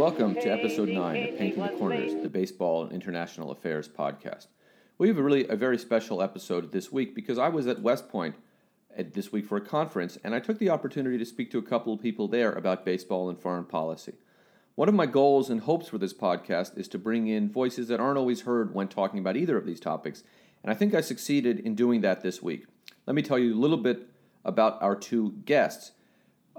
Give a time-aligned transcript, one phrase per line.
[0.00, 4.46] Welcome to episode 9 of Painting the Corners, the Baseball and International Affairs podcast.
[4.96, 8.08] We have a really a very special episode this week because I was at West
[8.08, 8.36] Point
[8.96, 11.62] at this week for a conference and I took the opportunity to speak to a
[11.62, 14.14] couple of people there about baseball and foreign policy.
[14.74, 18.00] One of my goals and hopes for this podcast is to bring in voices that
[18.00, 20.24] aren't always heard when talking about either of these topics,
[20.62, 22.64] and I think I succeeded in doing that this week.
[23.06, 24.08] Let me tell you a little bit
[24.46, 25.92] about our two guests.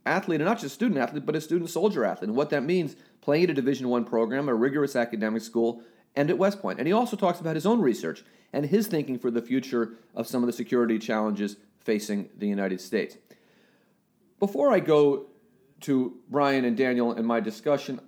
[0.05, 2.95] athlete, and not just student athlete, but a student soldier athlete, and what that means
[3.21, 5.83] playing at a Division One program, a rigorous academic school,
[6.15, 6.79] and at West Point.
[6.79, 10.27] And he also talks about his own research and his thinking for the future of
[10.27, 13.17] some of the security challenges facing the United States.
[14.39, 15.27] Before I go
[15.81, 17.99] to Brian and Daniel and my discussion,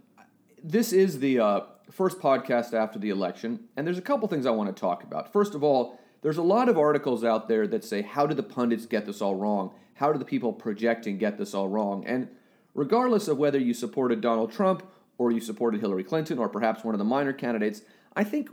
[0.64, 1.62] this is the uh,
[1.92, 5.32] first podcast after the election, and there's a couple things I want to talk about.
[5.34, 8.44] First of all, there's a lot of articles out there that say, How did the
[8.44, 9.74] pundits get this all wrong?
[9.96, 12.06] How did the people projecting get this all wrong?
[12.08, 12.30] And
[12.74, 14.84] regardless of whether you supported Donald Trump
[15.18, 17.82] or you supported Hillary Clinton or perhaps one of the minor candidates,
[18.16, 18.50] I think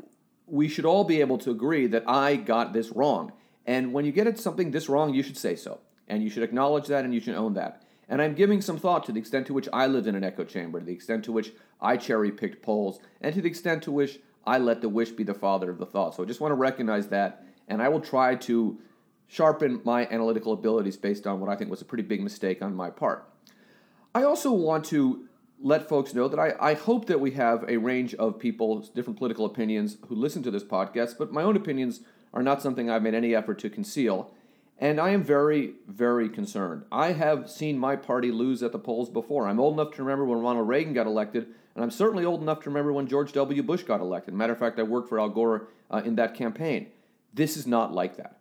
[0.46, 3.32] we should all be able to agree that I got this wrong.
[3.66, 5.80] And when you get at something this wrong, you should say so.
[6.08, 7.82] And you should acknowledge that and you should own that.
[8.08, 10.44] And I'm giving some thought to the extent to which I lived in an echo
[10.44, 13.92] chamber, to the extent to which I cherry picked polls, and to the extent to
[13.92, 16.16] which I let the wish be the father of the thought.
[16.16, 18.80] So I just want to recognize that, and I will try to
[19.28, 22.74] sharpen my analytical abilities based on what I think was a pretty big mistake on
[22.74, 23.28] my part.
[24.12, 25.28] I also want to
[25.62, 29.18] let folks know that I, I hope that we have a range of people, different
[29.18, 32.00] political opinions, who listen to this podcast, but my own opinions
[32.32, 34.32] are not something I've made any effort to conceal.
[34.78, 36.84] And I am very, very concerned.
[36.90, 39.46] I have seen my party lose at the polls before.
[39.46, 42.62] I'm old enough to remember when Ronald Reagan got elected, and I'm certainly old enough
[42.62, 43.62] to remember when George W.
[43.62, 44.32] Bush got elected.
[44.32, 46.86] Matter of fact, I worked for Al Gore uh, in that campaign.
[47.34, 48.38] This is not like that.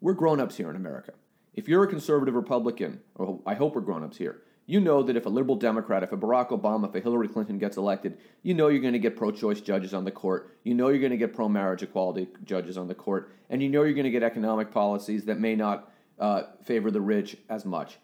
[0.00, 1.12] We're grown ups here in America.
[1.54, 5.16] If you're a conservative Republican, or I hope we're grown ups here, you know that
[5.16, 8.52] if a liberal Democrat, if a Barack Obama, if a Hillary Clinton gets elected, you
[8.52, 10.58] know you're going to get pro choice judges on the court.
[10.62, 13.32] You know you're going to get pro marriage equality judges on the court.
[13.48, 17.00] And you know you're going to get economic policies that may not uh, favor the
[17.00, 17.96] rich as much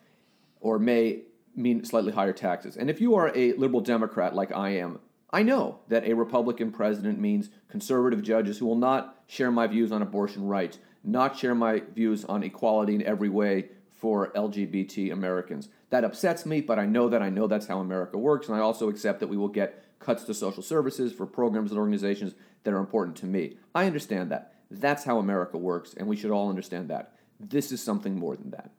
[0.60, 1.24] or may
[1.54, 2.78] mean slightly higher taxes.
[2.78, 6.72] And if you are a liberal Democrat like I am, I know that a Republican
[6.72, 11.54] president means conservative judges who will not share my views on abortion rights, not share
[11.54, 15.68] my views on equality in every way for LGBT Americans.
[15.94, 18.60] That upsets me, but I know that I know that's how America works, and I
[18.60, 22.74] also accept that we will get cuts to social services for programs and organizations that
[22.74, 23.58] are important to me.
[23.76, 24.54] I understand that.
[24.72, 27.14] That's how America works, and we should all understand that.
[27.38, 28.72] This is something more than that.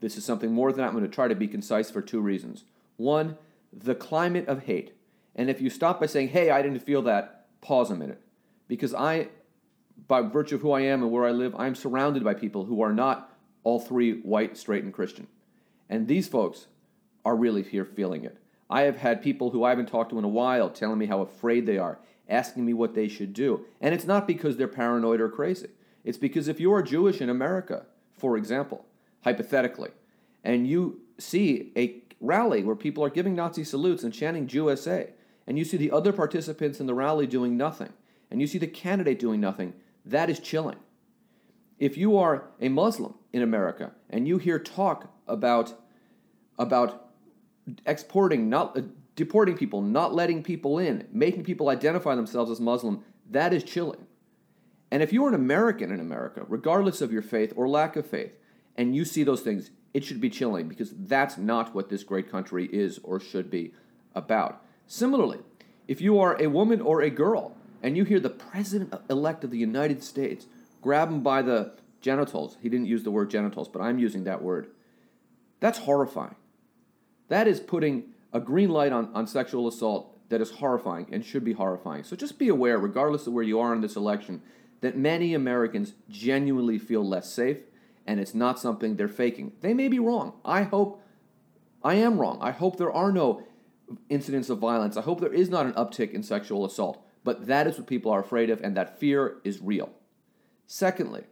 [0.00, 0.86] This is something more than that.
[0.86, 2.64] I'm going to try to be concise for two reasons.
[2.96, 3.36] One,
[3.70, 4.96] the climate of hate.
[5.34, 8.22] And if you stop by saying, hey, I didn't feel that, pause a minute.
[8.66, 9.28] Because I,
[10.08, 12.80] by virtue of who I am and where I live, I'm surrounded by people who
[12.80, 13.30] are not
[13.62, 15.26] all three white, straight, and Christian.
[15.88, 16.66] And these folks
[17.24, 18.38] are really here feeling it.
[18.68, 21.20] I have had people who I haven't talked to in a while telling me how
[21.20, 21.98] afraid they are,
[22.28, 23.64] asking me what they should do.
[23.80, 25.68] And it's not because they're paranoid or crazy.
[26.04, 28.84] It's because if you are Jewish in America, for example,
[29.22, 29.90] hypothetically,
[30.42, 35.10] and you see a rally where people are giving Nazi salutes and chanting USA,
[35.46, 37.92] and you see the other participants in the rally doing nothing,
[38.30, 39.74] and you see the candidate doing nothing,
[40.04, 40.78] that is chilling.
[41.78, 45.74] If you are a Muslim in America and you hear talk about,
[46.58, 47.10] about
[47.84, 48.82] exporting, not uh,
[49.14, 54.06] deporting people, not letting people in, making people identify themselves as Muslim, that is chilling.
[54.90, 58.36] And if you're an American in America, regardless of your faith or lack of faith,
[58.76, 62.30] and you see those things, it should be chilling because that's not what this great
[62.30, 63.72] country is or should be
[64.14, 64.62] about.
[64.86, 65.38] Similarly,
[65.88, 69.50] if you are a woman or a girl and you hear the president elect of
[69.50, 70.46] the United States
[70.82, 74.42] grab him by the genitals, he didn't use the word genitals, but I'm using that
[74.42, 74.68] word,
[75.60, 76.36] that's horrifying.
[77.28, 81.44] That is putting a green light on, on sexual assault that is horrifying and should
[81.44, 82.04] be horrifying.
[82.04, 84.42] So just be aware, regardless of where you are in this election,
[84.80, 87.58] that many Americans genuinely feel less safe,
[88.06, 89.52] and it's not something they're faking.
[89.60, 90.34] They may be wrong.
[90.44, 91.02] I hope
[91.82, 92.38] I am wrong.
[92.40, 93.42] I hope there are no
[94.08, 94.96] incidents of violence.
[94.96, 97.02] I hope there is not an uptick in sexual assault.
[97.24, 99.90] But that is what people are afraid of, and that fear is real.
[100.66, 101.24] Secondly,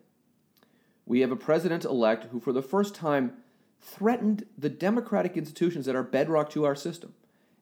[1.07, 3.35] we have a president elect who, for the first time,
[3.85, 7.13] threatened the democratic institutions that are bedrock to our system.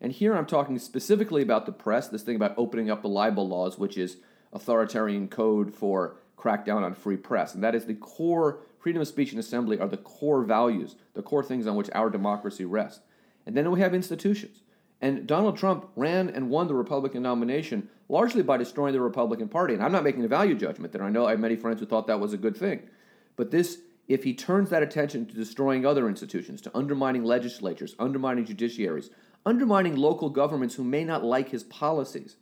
[0.01, 3.47] And here I'm talking specifically about the press, this thing about opening up the libel
[3.47, 4.19] laws, which is
[4.53, 7.55] authoritarian code for crackdown on free press.
[7.55, 11.23] And that is the core, freedom of speech and assembly are the core values, the
[11.23, 13.01] core things on which our democracy rests.
[13.45, 14.63] And then we have institutions.
[15.01, 19.75] And Donald Trump ran and won the Republican nomination largely by destroying the Republican Party.
[19.75, 21.03] And I'm not making a value judgment there.
[21.03, 22.83] I know I have many friends who thought that was a good thing.
[23.35, 23.79] But this,
[24.13, 29.11] if he turns that attention to destroying other institutions, to undermining legislatures, undermining judiciaries,
[29.47, 32.37] undermining local governments who may not like his policies,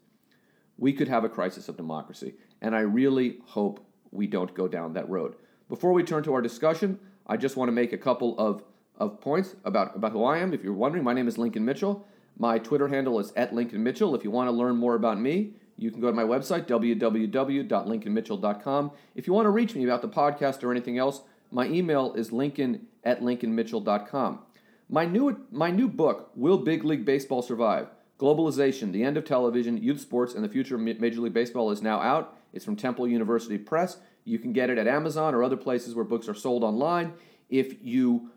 [0.76, 2.34] we could have a crisis of democracy.
[2.60, 5.36] And I really hope we don't go down that road.
[5.68, 8.64] Before we turn to our discussion, I just want to make a couple of,
[8.96, 10.52] of points about, about who I am.
[10.52, 12.04] If you're wondering, my name is Lincoln Mitchell.
[12.38, 14.14] My Twitter handle is at Lincoln Mitchell.
[14.14, 18.90] If you want to learn more about me, you can go to my website, www.lincolnmitchell.com.
[19.14, 22.32] If you want to reach me about the podcast or anything else, my email is
[22.32, 24.40] lincoln at lincolnmitchell.com.
[24.88, 27.88] My new, my new book, Will Big League Baseball Survive?
[28.18, 31.80] Globalization, the End of Television, Youth Sports, and the Future of Major League Baseball is
[31.80, 32.36] now out.
[32.52, 33.98] It's from Temple University Press.
[34.24, 37.14] You can get it at Amazon or other places where books are sold online.
[37.48, 38.30] If you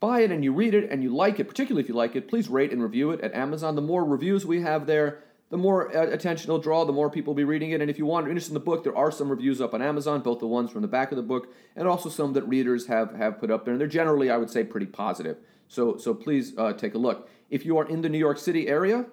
[0.00, 2.26] buy it and you read it and you like it, particularly if you like it,
[2.26, 3.76] please rate and review it at Amazon.
[3.76, 5.22] The more reviews we have there,
[5.52, 7.82] the more uh, attention it'll draw, the more people will be reading it.
[7.82, 9.82] And if you want to interested in the book, there are some reviews up on
[9.82, 12.86] Amazon, both the ones from the back of the book and also some that readers
[12.86, 13.72] have have put up there.
[13.72, 15.36] And they're generally, I would say, pretty positive.
[15.68, 17.28] So so please uh, take a look.
[17.50, 19.04] If you are in the New York City area,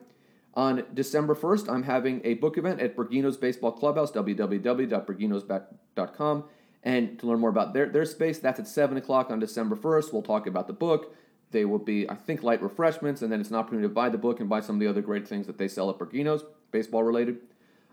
[0.53, 6.43] on December 1st, I'm having a book event at Bergino's Baseball Clubhouse, www.berginos.com.
[6.81, 10.13] And to learn more about their, their space, that's at 7 o'clock on December 1st.
[10.13, 11.13] We'll talk about the book.
[11.51, 14.17] They will be, I think, light refreshments, and then it's an opportunity to buy the
[14.17, 17.03] book and buy some of the other great things that they sell at Bergino's, baseball
[17.03, 17.37] related.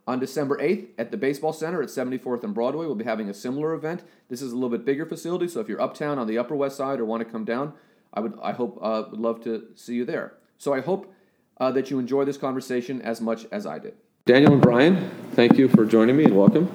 [0.06, 3.34] On December 8th, at the Baseball Center at 74th and Broadway, we'll be having a
[3.34, 4.04] similar event.
[4.28, 6.76] This is a little bit bigger facility, so if you're uptown on the Upper West
[6.76, 7.72] Side or want to come down,
[8.14, 10.34] I would, I hope, uh, would love to see you there.
[10.58, 11.12] So I hope
[11.58, 13.94] uh, that you enjoy this conversation as much as I did.
[14.26, 16.66] Daniel and Brian, thank you for joining me and welcome.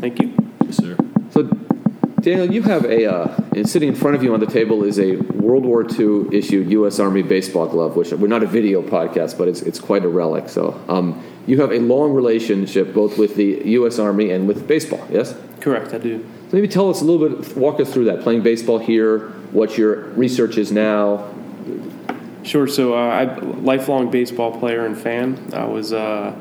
[0.00, 0.41] Thank you.
[2.22, 2.36] Yes, sir.
[2.36, 4.98] So, Daniel, you have a uh, sitting in front of you on the table is
[4.98, 6.98] a World War II issued U.S.
[6.98, 10.48] Army baseball glove, which we're not a video podcast, but it's it's quite a relic.
[10.48, 13.98] So, um, you have a long relationship both with the U.S.
[13.98, 15.06] Army and with baseball.
[15.10, 15.34] Yes.
[15.60, 16.24] Correct, I do.
[16.50, 19.78] So maybe tell us a little bit, walk us through that, playing baseball here, what
[19.78, 21.32] your research is now.
[22.42, 22.66] Sure.
[22.66, 25.50] So, uh, I'm lifelong baseball player and fan.
[25.52, 26.34] I was uh,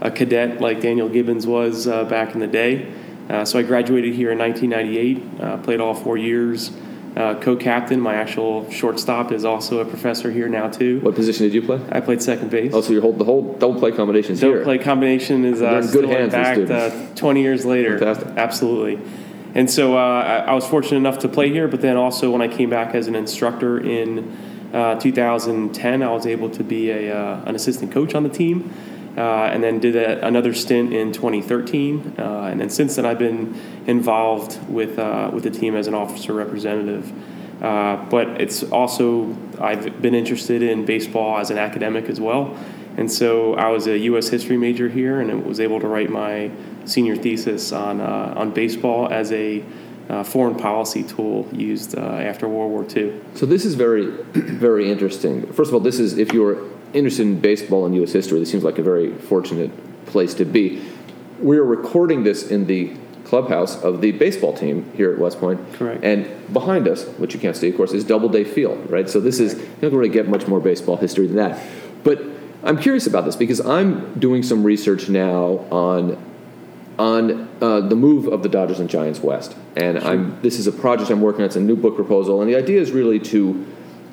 [0.00, 2.92] a cadet like Daniel Gibbons was uh, back in the day.
[3.28, 6.70] Uh, so I graduated here in 1998, uh, played all four years.
[7.16, 11.00] Uh, co-captain, my actual shortstop, is also a professor here now too.
[11.00, 11.80] What position did you play?
[11.90, 12.72] I played second base.
[12.72, 14.64] Oh, so your whole the whole double play combination is Double here.
[14.64, 17.98] play combination is uh, in good still hands, these intact uh, 20 years later.
[17.98, 18.36] Fantastic.
[18.36, 19.00] Absolutely.
[19.54, 22.42] And so uh, I, I was fortunate enough to play here, but then also when
[22.42, 24.36] I came back as an instructor in
[24.72, 28.72] uh, 2010, I was able to be a, uh, an assistant coach on the team.
[29.16, 33.18] Uh, and then did a, another stint in 2013, uh, and then since then I've
[33.18, 37.12] been involved with uh, with the team as an officer representative.
[37.60, 42.56] Uh, but it's also I've been interested in baseball as an academic as well,
[42.96, 44.28] and so I was a U.S.
[44.28, 46.52] history major here, and was able to write my
[46.84, 49.64] senior thesis on uh, on baseball as a
[50.08, 53.20] uh, foreign policy tool used after World War II.
[53.34, 55.52] So this is very, very interesting.
[55.52, 58.12] First of all, this is if you're interested in baseball and U.S.
[58.12, 59.70] history, this seems like a very fortunate
[60.06, 60.82] place to be.
[61.38, 65.60] We're recording this in the clubhouse of the baseball team here at West Point.
[65.74, 66.02] Correct.
[66.02, 69.08] And behind us, which you can't see, of course, is Doubleday Field, right?
[69.08, 71.62] So this is you don't really get much more baseball history than that.
[72.04, 72.22] But
[72.64, 76.24] I'm curious about this because I'm doing some research now on
[76.98, 80.10] on uh, the move of the Dodgers and Giants west, and sure.
[80.10, 81.46] I'm this is a project I'm working on.
[81.46, 83.66] It's a new book proposal, and the idea is really to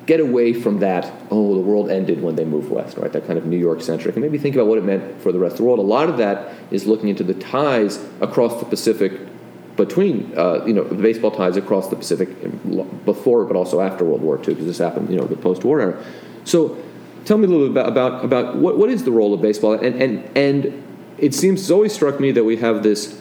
[0.06, 1.12] get away from that.
[1.30, 3.12] Oh, the world ended when they moved west, right?
[3.12, 5.38] That kind of New York centric, and maybe think about what it meant for the
[5.38, 5.78] rest of the world.
[5.78, 9.12] A lot of that is looking into the ties across the Pacific
[9.76, 12.28] between uh, you know the baseball ties across the Pacific
[13.04, 16.04] before, but also after World War II, because this happened you know the post-war era.
[16.44, 16.82] So,
[17.24, 19.74] tell me a little bit about about, about what, what is the role of baseball,
[19.74, 20.84] and and and
[21.18, 23.20] it seems it's always struck me that we have this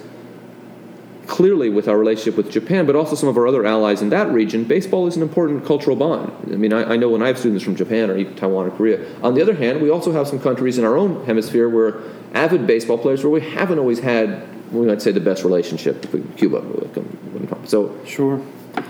[1.27, 4.31] clearly with our relationship with Japan, but also some of our other allies in that
[4.31, 6.31] region, baseball is an important cultural bond.
[6.51, 8.71] I mean, I, I, know when I have students from Japan or even Taiwan or
[8.71, 9.05] Korea.
[9.21, 12.01] On the other hand, we also have some countries in our own hemisphere where
[12.33, 16.37] avid baseball players where we haven't always had we might say the best relationship with
[16.37, 16.63] Cuba.
[17.65, 18.41] So sure.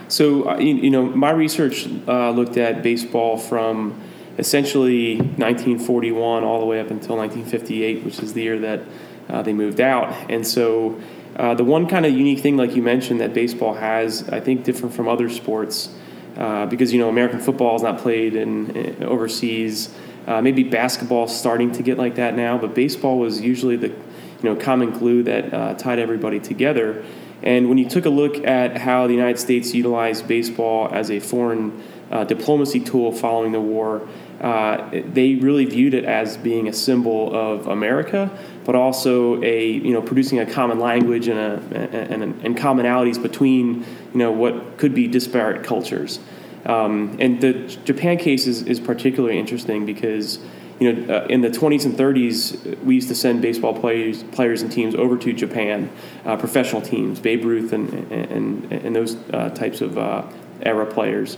[0.08, 4.02] So uh, you, you, know, my research uh, looked at baseball from
[4.38, 8.82] essentially 1941 all the way up until 1958, which is the year that
[9.30, 10.14] uh, they moved out.
[10.30, 11.00] And so
[11.36, 14.64] uh, the one kind of unique thing, like you mentioned, that baseball has, I think,
[14.64, 15.94] different from other sports,
[16.38, 19.94] uh, because you know American football is not played in, in overseas.
[20.28, 24.44] Uh, maybe basketball starting to get like that now, but baseball was usually the you
[24.44, 27.04] know common glue that uh, tied everybody together.
[27.44, 31.20] And when you took a look at how the United States utilized baseball as a
[31.20, 34.08] foreign uh, diplomacy tool following the war,
[34.42, 38.30] uh, they really viewed it as being a symbol of America,
[38.66, 43.86] but also a you know producing a common language and a, and, and commonalities between
[44.14, 46.20] you know what could be disparate cultures.
[46.66, 47.54] Um, and the
[47.86, 50.40] Japan case is, is particularly interesting because
[50.80, 54.62] you know, uh, in the 20s and 30s, we used to send baseball players, players
[54.62, 55.90] and teams over to Japan,
[56.26, 60.24] uh, professional teams, Babe Ruth and and, and those uh, types of uh,
[60.62, 61.38] era players.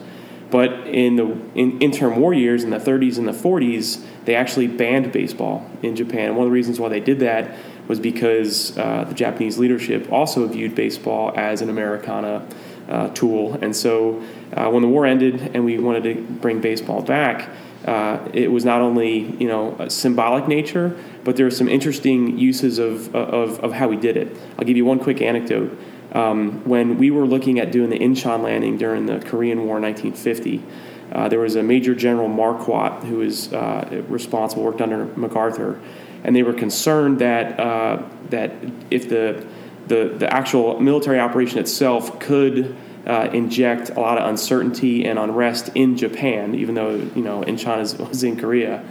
[0.49, 4.67] But in the in interim war years, in the 30s and the 40s, they actually
[4.67, 6.35] banned baseball in Japan.
[6.35, 7.55] One of the reasons why they did that
[7.87, 12.45] was because uh, the Japanese leadership also viewed baseball as an Americana
[12.89, 13.57] uh, tool.
[13.61, 17.49] And so, when the war ended and we wanted to bring baseball back
[17.87, 22.37] uh, it was not only you know a symbolic nature, but there were some interesting
[22.37, 24.35] uses of, of, of how we did it.
[24.57, 25.77] I'll give you one quick anecdote.
[26.17, 29.83] Um, when we were looking at doing the Incheon landing during the Korean War in
[29.83, 30.63] 1950,
[31.11, 35.79] uh, there was a Major General Marquat who was uh, responsible, worked under MacArthur,
[36.23, 38.51] and they were concerned that uh, that
[38.89, 39.45] if the,
[39.87, 45.69] the the actual military operation itself could uh, inject a lot of uncertainty and unrest
[45.75, 47.77] in Japan, even though you know Incheon
[48.09, 48.83] was in Korea.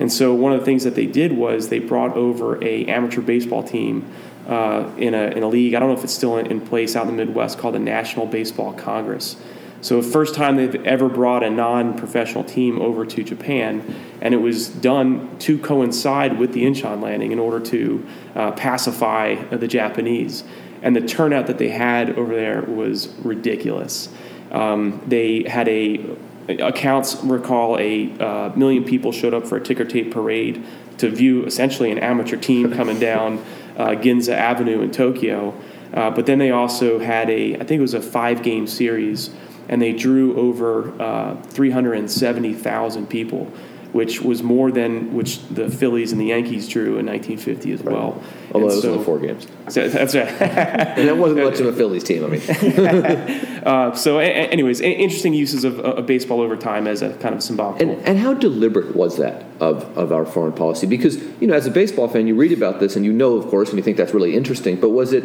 [0.00, 3.20] And so one of the things that they did was they brought over a amateur
[3.20, 4.08] baseball team
[4.48, 5.74] uh, in a in a league.
[5.74, 7.80] I don't know if it's still in, in place out in the Midwest called the
[7.80, 9.36] National Baseball Congress.
[9.80, 14.68] So first time they've ever brought a non-professional team over to Japan, and it was
[14.68, 20.42] done to coincide with the Incheon landing in order to uh, pacify the Japanese
[20.82, 24.08] and the turnout that they had over there was ridiculous.
[24.50, 26.16] Um, they had a
[26.48, 30.64] accounts recall a uh, million people showed up for a ticker tape parade
[30.96, 33.44] to view essentially an amateur team coming down
[33.78, 35.54] uh, Ginza Avenue in Tokyo.
[35.94, 39.30] Uh, but then they also had a, I think it was a five game series,
[39.68, 43.50] and they drew over uh, 370,000 people
[43.98, 48.12] which was more than which the Phillies and the Yankees drew in 1950 as well.
[48.12, 48.54] Right.
[48.54, 49.48] Although those so, were four games.
[49.70, 50.28] So that's right.
[50.28, 52.24] and that wasn't much of a Phillies team.
[52.24, 52.40] I mean.
[53.66, 57.82] uh, so, anyways, interesting uses of, of, baseball over time as a kind of symbolic.
[57.82, 60.86] And, and how deliberate was that of, of our foreign policy?
[60.86, 63.48] Because you know, as a baseball fan, you read about this and you know, of
[63.48, 64.78] course, and you think that's really interesting.
[64.78, 65.24] But was it?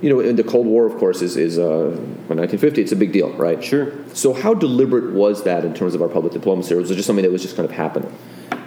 [0.00, 1.90] You know, in the Cold War, of course, is, is uh,
[2.28, 2.82] 1950.
[2.82, 3.62] It's a big deal, right?
[3.62, 3.92] Sure.
[4.14, 7.06] So, how deliberate was that in terms of our public diplomacy, or was it just
[7.06, 8.16] something that was just kind of happening?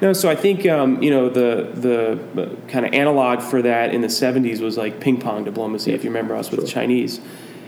[0.02, 4.02] No, so I think um, you know the the kind of analog for that in
[4.02, 5.96] the 70s was like ping pong diplomacy, yeah.
[5.96, 6.66] if you remember us with sure.
[6.66, 7.22] the Chinese.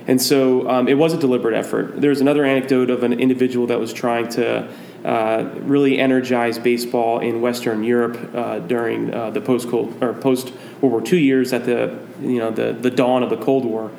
[0.05, 2.01] And so um, it was a deliberate effort.
[2.01, 4.69] There's another anecdote of an individual that was trying to
[5.05, 10.51] uh, really energize baseball in Western Europe uh, during uh, the post Cold or post
[10.83, 13.91] World War II years at the you know the the dawn of the Cold War.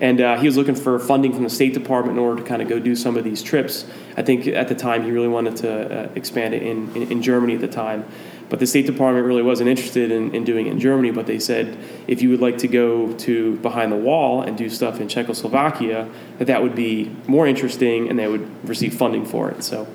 [0.00, 2.62] And uh, he was looking for funding from the State Department in order to kind
[2.62, 3.84] of go do some of these trips.
[4.16, 7.22] I think at the time he really wanted to uh, expand it in, in, in
[7.22, 8.06] Germany at the time.
[8.48, 11.38] But the State Department really wasn't interested in, in doing it in Germany, but they
[11.38, 11.76] said
[12.08, 16.08] if you would like to go to behind the wall and do stuff in Czechoslovakia,
[16.38, 19.62] that that would be more interesting and they would receive funding for it.
[19.62, 19.86] So,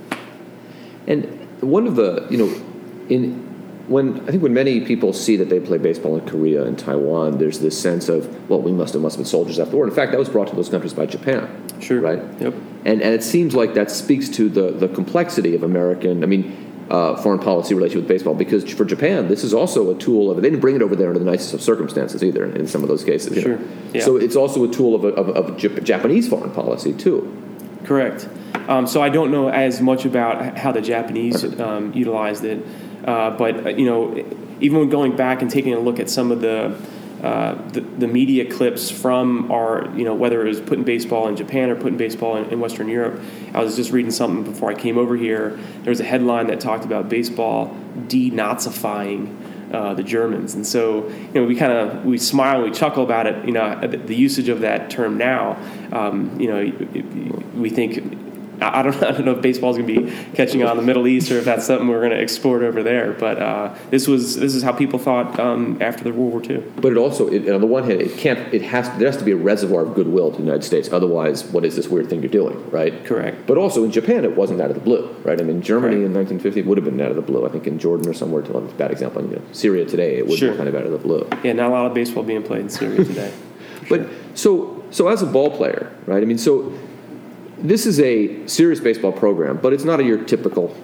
[1.07, 2.61] And one of the, you know,
[3.09, 3.44] in
[3.87, 7.37] when I think when many people see that they play baseball in Korea and Taiwan,
[7.37, 9.87] there's this sense of well, we must have must have been soldiers after the war.
[9.87, 11.63] In fact, that was brought to those countries by Japan.
[11.79, 12.01] Sure.
[12.01, 12.19] Right.
[12.39, 12.53] Yep.
[12.85, 16.23] And and it seems like that speaks to the the complexity of American.
[16.23, 19.99] I mean, uh, foreign policy relationship with baseball because for Japan, this is also a
[19.99, 20.37] tool of.
[20.37, 22.89] They didn't bring it over there under the nicest of circumstances either in some of
[22.89, 23.35] those cases.
[23.35, 23.41] know.
[23.41, 23.59] Sure.
[23.93, 24.03] Yeah.
[24.03, 27.41] So it's also a tool of, a, of, of Japanese foreign policy too.
[27.83, 28.27] Correct.
[28.67, 32.65] Um, so I don't know as much about how the Japanese um, utilized it,
[33.05, 34.15] uh, but uh, you know,
[34.59, 36.75] even when going back and taking a look at some of the,
[37.23, 41.35] uh, the the media clips from our, you know, whether it was putting baseball in
[41.35, 43.21] Japan or putting baseball in, in Western Europe,
[43.53, 45.51] I was just reading something before I came over here.
[45.83, 47.75] There was a headline that talked about baseball
[48.07, 49.35] denazifying
[49.71, 53.27] uh, the Germans, and so you know we kind of we smile, we chuckle about
[53.27, 53.45] it.
[53.45, 55.57] You know, the, the usage of that term now.
[55.91, 58.24] Um, you know, we think.
[58.61, 61.07] I don't, I don't know if baseball's going to be catching on in the Middle
[61.07, 63.13] East or if that's something we're going to export over there.
[63.13, 66.63] But uh, this was this is how people thought um, after the World War II.
[66.77, 68.53] But it also, it, on the one hand, it can't.
[68.53, 68.87] It has.
[68.97, 70.91] There has to be a reservoir of goodwill to the United States.
[70.91, 73.03] Otherwise, what is this weird thing you're doing, right?
[73.05, 73.45] Correct.
[73.47, 75.39] But also in Japan, it wasn't out of the blue, right?
[75.39, 76.05] I mean, Germany Right.
[76.05, 77.45] in 1950 would have been out of the blue.
[77.45, 78.41] I think in Jordan or somewhere.
[78.43, 79.21] To a bad example.
[79.23, 80.51] You know, Syria today, it would Sure.
[80.51, 81.27] be kind of out of the blue.
[81.43, 83.31] Yeah, not a lot of baseball being played in Syria today.
[83.89, 86.21] But so so as a ball player, right?
[86.23, 86.73] I mean, so
[87.57, 90.75] this is a serious baseball program, but it's not a your typical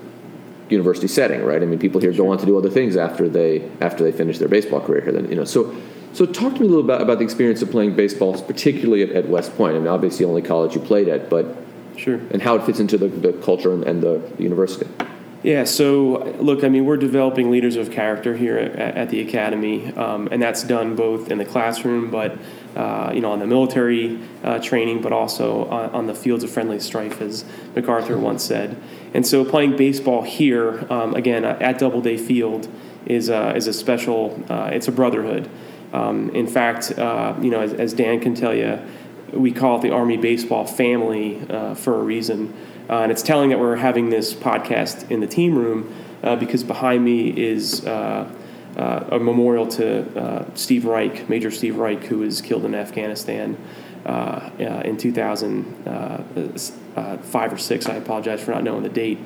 [0.69, 1.61] university setting, right?
[1.61, 4.37] I mean, people here go on to do other things after they after they finish
[4.37, 5.11] their baseball career here.
[5.11, 5.75] Then you know, so
[6.13, 9.11] so talk to me a little bit about the experience of playing baseball, particularly at,
[9.11, 9.75] at West Point.
[9.75, 11.57] I mean, obviously, the only college you played at, but
[11.97, 12.19] Sure.
[12.31, 14.87] and how it fits into the, the culture and, and the, the university.
[15.43, 19.91] Yeah, so look, I mean, we're developing leaders of character here at, at the academy,
[19.93, 22.37] um, and that's done both in the classroom, but
[22.75, 26.49] uh, you know, on the military uh, training, but also on, on the fields of
[26.49, 28.81] friendly strife, as MacArthur once said.
[29.13, 32.67] And so, playing baseball here, um, again at Doubleday Field,
[33.05, 34.41] is uh, is a special.
[34.49, 35.49] Uh, it's a brotherhood.
[35.93, 38.79] Um, in fact, uh, you know, as, as Dan can tell you,
[39.33, 42.53] we call it the Army Baseball family uh, for a reason.
[42.89, 46.63] Uh, and it's telling that we're having this podcast in the team room uh, because
[46.63, 47.85] behind me is
[48.77, 52.75] uh, uh, a memorial to uh, Steve Reich, Major Steve Reich, who was killed in
[52.75, 53.57] Afghanistan
[54.05, 57.87] uh, uh, in 2005 or six.
[57.87, 59.17] I apologize for not knowing the date.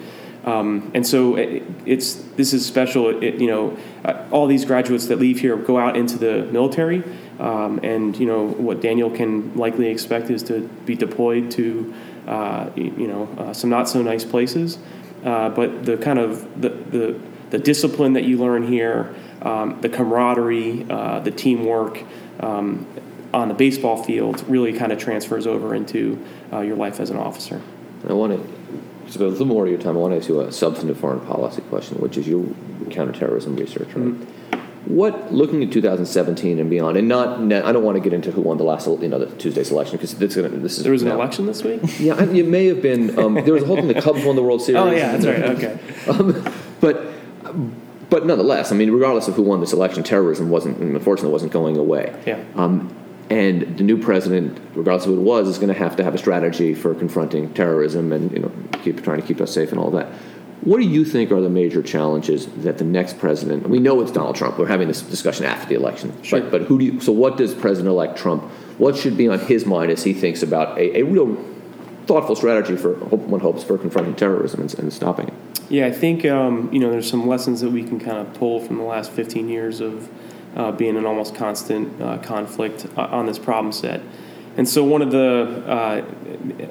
[0.45, 3.21] Um, and so it, it's this is special.
[3.23, 7.03] It, you know, uh, all these graduates that leave here go out into the military,
[7.39, 11.93] um, and you know what Daniel can likely expect is to be deployed to,
[12.27, 14.77] uh, you know, uh, some not so nice places.
[15.23, 19.89] Uh, but the kind of the, the the discipline that you learn here, um, the
[19.89, 22.03] camaraderie, uh, the teamwork.
[22.39, 22.85] Um,
[23.33, 27.17] on the baseball field really kind of transfers over into uh, your life as an
[27.17, 27.61] officer.
[28.07, 29.97] I want to spend a little more of your time.
[29.97, 32.45] I want to ask you a substantive foreign policy question, which is your
[32.89, 34.05] counterterrorism research, right?
[34.05, 34.93] Mm-hmm.
[34.95, 38.41] What, looking at 2017 and beyond, and not, I don't want to get into who
[38.41, 41.09] won the last, you know, the Tuesday's election because this, this is There was an
[41.09, 41.81] now- election this week.
[41.99, 43.17] Yeah, I mean, it may have been.
[43.19, 43.87] Um, there was a whole thing.
[43.87, 44.79] The Cubs won the World Series.
[44.79, 45.43] Oh yeah, that's right.
[45.57, 45.79] Okay.
[46.07, 47.03] Um, but
[48.09, 51.77] but nonetheless, I mean, regardless of who won this election, terrorism wasn't unfortunately wasn't going
[51.77, 52.13] away.
[52.25, 52.43] Yeah.
[52.55, 52.93] Um,
[53.29, 56.13] and the new president, regardless of who it was, is going to have to have
[56.13, 58.51] a strategy for confronting terrorism and you know
[58.83, 60.07] keep trying to keep us safe and all that.
[60.61, 63.67] What do you think are the major challenges that the next president?
[63.69, 64.57] We know it's Donald Trump.
[64.57, 66.41] We're having this discussion after the election, Sure.
[66.41, 66.99] but, but who do you?
[67.01, 68.43] So, what does President-elect Trump?
[68.77, 71.35] What should be on his mind as he thinks about a, a real
[72.05, 75.33] thoughtful strategy for one hopes for confronting terrorism and, and stopping it?
[75.67, 78.59] Yeah, I think um, you know there's some lessons that we can kind of pull
[78.59, 80.09] from the last 15 years of
[80.55, 84.01] uh, being in almost constant uh, conflict uh, on this problem set.
[84.57, 86.05] And so one of the uh,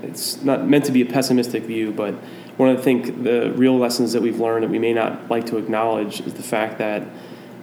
[0.03, 2.15] it's not meant to be a pessimistic view, but
[2.57, 5.47] one of the think the real lessons that we've learned that we may not like
[5.47, 7.03] to acknowledge is the fact that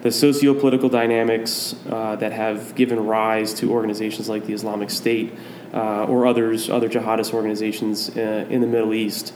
[0.02, 5.34] the socio-political dynamics uh, that have given rise to organizations like the Islamic State
[5.74, 9.32] uh, or others, other jihadist organizations in the Middle East,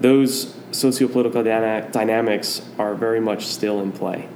[0.00, 4.28] those socio-political dyna- dynamics are very much still in play.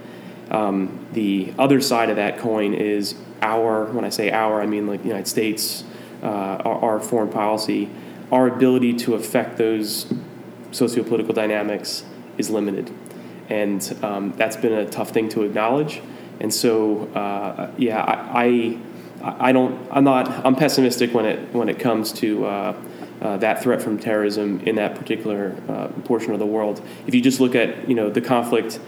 [0.50, 4.86] Um, the other side of that coin is our, when I say our, I mean
[4.86, 5.84] like the United States,
[6.22, 7.90] uh, our, our foreign policy,
[8.32, 10.12] our ability to affect those
[10.70, 12.04] socio-political dynamics
[12.38, 12.90] is limited.
[13.48, 16.02] And um, that's been a tough thing to acknowledge.
[16.40, 18.78] And so, uh, yeah, I,
[19.22, 22.76] I, I don't, I'm not, I'm pessimistic when it, when it comes to uh,
[23.20, 26.80] uh, that threat from terrorism in that particular uh, portion of the world.
[27.06, 28.80] If you just look at, you know, the conflict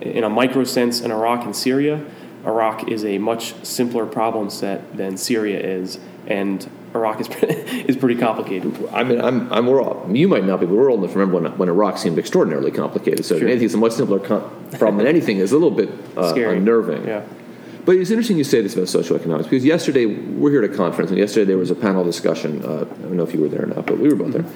[0.00, 2.04] in a micro sense in Iraq and Syria,
[2.46, 7.28] Iraq is a much simpler problem set than Syria is, and Iraq is
[7.88, 8.88] is pretty complicated.
[8.92, 11.18] I mean, I'm, I'm we're all, you might not be, but we're old enough to
[11.18, 13.24] remember when, when Iraq seemed extraordinarily complicated.
[13.24, 13.48] So Sure.
[13.48, 14.42] anything that's a much simpler com-
[14.72, 17.06] problem than anything is a little bit uh, unnerving.
[17.06, 17.24] Yeah.
[17.84, 21.10] But it's interesting you say this about socioeconomics because yesterday we're here at a conference,
[21.10, 22.64] and yesterday there was a panel discussion.
[22.64, 24.46] Uh, I don't know if you were there or not, but we were both there.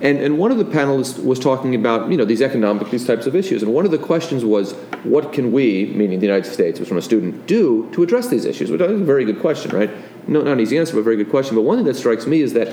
[0.00, 3.26] And, and one of the panelists was talking about you know these economic these types
[3.26, 4.72] of issues, and one of the questions was,
[5.02, 8.44] what can we, meaning the United States, was from a student, do to address these
[8.44, 8.70] issues?
[8.70, 9.90] Which is a very good question, right?
[10.26, 11.56] No, not an easy answer, but a very good question.
[11.56, 12.68] But one thing that strikes me is that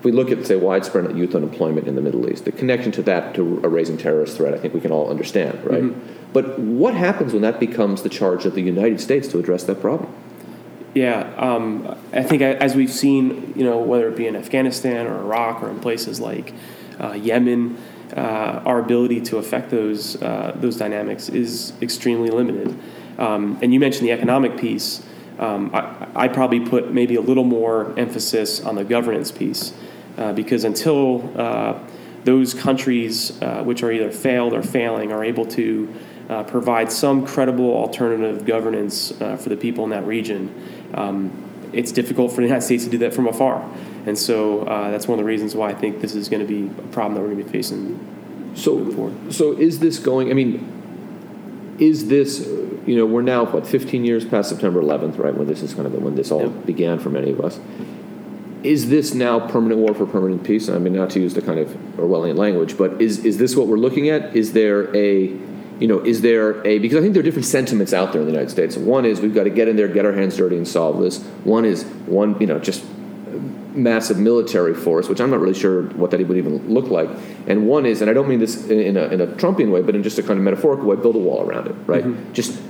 [0.00, 3.02] if we look at say widespread youth unemployment in the Middle East, the connection to
[3.02, 5.82] that to a raising terrorist threat, I think we can all understand, right?
[5.82, 6.32] Mm-hmm.
[6.32, 9.82] But what happens when that becomes the charge of the United States to address that
[9.82, 10.10] problem?
[10.94, 15.18] Yeah, um, I think as we've seen, you know, whether it be in Afghanistan or
[15.18, 16.54] Iraq or in places like
[16.98, 17.76] uh, Yemen,
[18.16, 22.74] uh, our ability to affect those uh, those dynamics is extremely limited.
[23.18, 25.04] Um, and you mentioned the economic piece.
[25.38, 29.74] Um, I, I probably put maybe a little more emphasis on the governance piece
[30.20, 31.78] uh, because until uh,
[32.24, 35.92] those countries, uh, which are either failed or failing, are able to
[36.28, 40.54] uh, provide some credible alternative governance uh, for the people in that region,
[40.94, 41.32] um,
[41.72, 43.68] it's difficult for the United States to do that from afar.
[44.06, 46.46] And so uh, that's one of the reasons why I think this is going to
[46.46, 48.52] be a problem that we're going to be facing.
[48.54, 50.30] So, so is this going?
[50.30, 52.40] I mean, is this?
[52.86, 55.34] You know, we're now what 15 years past September 11th, right?
[55.34, 56.66] When this is kind of when this all yep.
[56.66, 57.60] began for many of us.
[58.62, 60.68] Is this now permanent war for permanent peace?
[60.68, 63.66] I mean, not to use the kind of Orwellian language, but is is this what
[63.66, 64.36] we're looking at?
[64.36, 65.38] Is there a
[65.80, 68.26] you know, is there a because I think there are different sentiments out there in
[68.26, 68.76] the United States.
[68.76, 71.22] One is we've got to get in there, get our hands dirty, and solve this.
[71.44, 72.84] One is one, you know, just
[73.74, 77.08] massive military force, which I'm not really sure what that would even look like.
[77.46, 79.94] And one is, and I don't mean this in a, in a Trumpian way, but
[79.94, 82.04] in just a kind of metaphorical way, build a wall around it, right?
[82.04, 82.32] Mm-hmm.
[82.32, 82.60] Just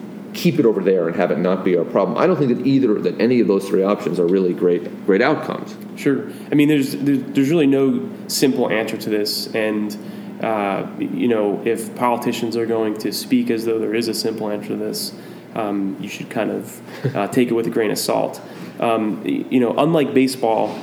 [0.40, 2.16] keep it over there and have it not be our problem.
[2.16, 5.20] I don't think that either that any of those three options are really great great
[5.20, 5.76] outcomes.
[5.96, 6.31] Sure.
[6.50, 9.96] I mean, there's there's, really no simple answer to this, and
[10.42, 14.48] uh, you know, if politicians are going to speak as though there is a simple
[14.50, 15.12] answer to this,
[15.55, 18.40] um, you should kind of uh, take it with a grain of salt.
[18.79, 20.79] Um, you know, unlike baseball,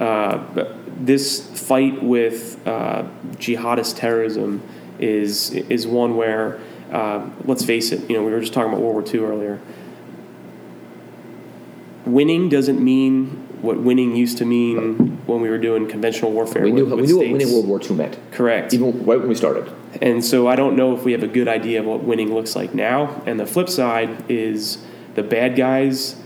[0.00, 0.38] uh,
[0.86, 3.04] this fight with uh,
[3.36, 4.62] jihadist terrorism
[4.98, 6.60] is is one where,
[6.92, 9.60] uh, let's face it, you know, we were just talking about World War II earlier.
[12.04, 16.62] Winning doesn't mean what winning used to mean when we were doing conventional warfare.
[16.62, 18.18] We knew, with, we knew what winning World War II meant.
[18.32, 18.74] Correct.
[18.74, 19.72] Even right when we started.
[20.00, 22.56] And so I don't know if we have a good idea of what winning looks
[22.56, 23.22] like now.
[23.24, 24.78] And the flip side is
[25.14, 26.16] the bad guys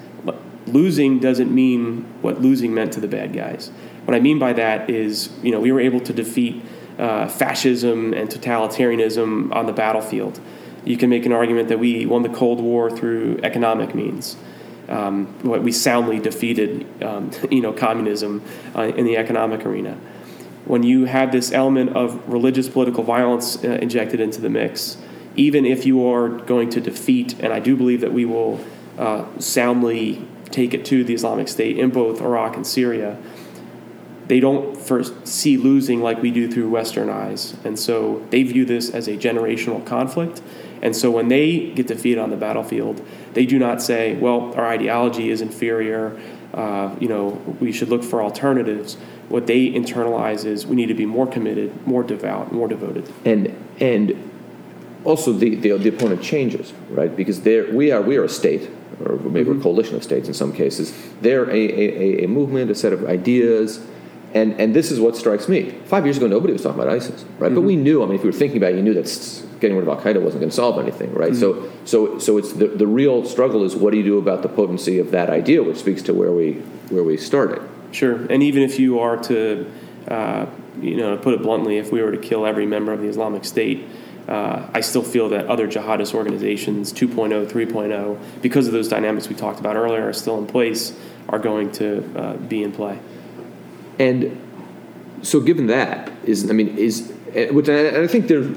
[0.66, 3.70] losing doesn't mean what losing meant to the bad guys.
[4.04, 6.62] What I mean by that is, you know, we were able to defeat
[6.98, 10.40] uh, fascism and totalitarianism on the battlefield.
[10.86, 14.36] You can make an argument that we won the Cold War through economic means
[14.88, 18.42] um, we soundly defeated, um, you know, communism
[18.74, 19.98] uh, in the economic arena.
[20.64, 24.96] When you have this element of religious political violence uh, injected into the mix,
[25.36, 28.64] even if you are going to defeat, and I do believe that we will
[28.98, 33.18] uh, soundly take it to the Islamic State in both Iraq and Syria,
[34.26, 37.54] they don't first see losing like we do through Western eyes.
[37.64, 40.42] And so they view this as a generational conflict.
[40.86, 44.68] And so when they get defeated on the battlefield, they do not say, well, our
[44.68, 46.16] ideology is inferior,
[46.54, 48.94] uh, you know, we should look for alternatives.
[49.28, 53.12] What they internalize is we need to be more committed, more devout, more devoted.
[53.24, 54.30] And, and
[55.02, 57.14] also the, the, the opponent changes, right?
[57.16, 58.70] Because we, are, we are a state,
[59.04, 59.58] or maybe mm-hmm.
[59.58, 60.96] a coalition of states in some cases.
[61.20, 63.84] They're a, a, a movement, a set of ideas,
[64.34, 65.70] and, and this is what strikes me.
[65.86, 67.46] Five years ago, nobody was talking about ISIS, right?
[67.46, 67.54] Mm-hmm.
[67.56, 69.08] But we knew, I mean, if you were thinking about it, you knew that
[69.60, 71.32] getting rid of Al Qaeda wasn't going to solve anything, right?
[71.32, 71.40] Mm-hmm.
[71.40, 74.48] So, so, so it's the, the real struggle is what do you do about the
[74.48, 76.54] potency of that idea, which speaks to where we
[76.90, 77.62] where we started.
[77.92, 79.70] Sure, and even if you are to,
[80.08, 80.46] uh,
[80.80, 83.08] you know, to put it bluntly, if we were to kill every member of the
[83.08, 83.86] Islamic State,
[84.28, 89.36] uh, I still feel that other jihadist organizations, 2.0, 3.0, because of those dynamics we
[89.36, 92.98] talked about earlier, are still in place, are going to uh, be in play.
[93.98, 94.40] And
[95.22, 97.12] so, given that, is I mean, is
[97.50, 98.56] which I, I think there's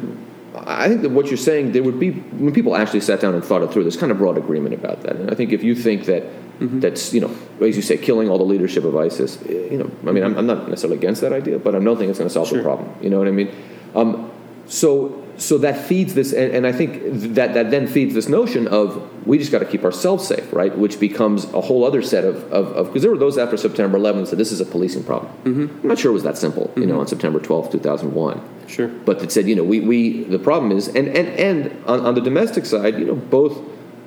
[0.65, 3.43] I think that what you're saying, there would be when people actually sat down and
[3.43, 3.83] thought it through.
[3.83, 6.79] There's kind of broad agreement about that, and I think if you think that mm-hmm.
[6.79, 10.13] that's you know, as you say, killing all the leadership of ISIS, you know, I
[10.13, 12.33] mean, I'm, I'm not necessarily against that idea, but I don't think it's going to
[12.33, 12.57] solve sure.
[12.57, 12.93] the problem.
[13.01, 13.53] You know what I mean?
[13.95, 14.31] Um,
[14.67, 16.99] so so that feeds this, and, and, I think
[17.35, 20.77] that that then feeds this notion of we just got to keep ourselves safe, right?
[20.77, 24.27] Which becomes a whole other set of of because there were those after September 11th
[24.27, 25.31] said this is a policing problem.
[25.43, 25.81] Mm-hmm.
[25.81, 26.81] I'm not sure it was that simple, mm-hmm.
[26.81, 27.01] you know, mm-hmm.
[27.01, 28.58] on September 12th, 2001.
[28.69, 28.87] Sure.
[28.87, 32.15] But it said, you know, we, we the problem is, and and and on, on
[32.15, 33.59] the domestic side, you know, both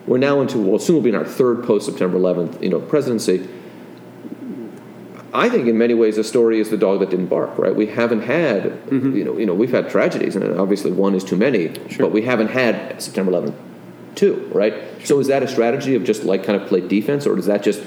[0.07, 2.81] we're now into well, soon will be in our third post September 11th, you know,
[2.81, 3.49] presidency
[5.35, 7.75] I think in many ways the story is the dog that didn't bark, right?
[7.75, 9.17] We haven't had, mm-hmm.
[9.17, 12.07] you know, you know, we've had tragedies, and obviously one is too many, sure.
[12.07, 13.55] but we haven't had September 11th
[14.15, 14.75] two, right?
[14.75, 15.07] Sure.
[15.07, 17.63] So is that a strategy of just like kind of play defense, or does that
[17.63, 17.83] just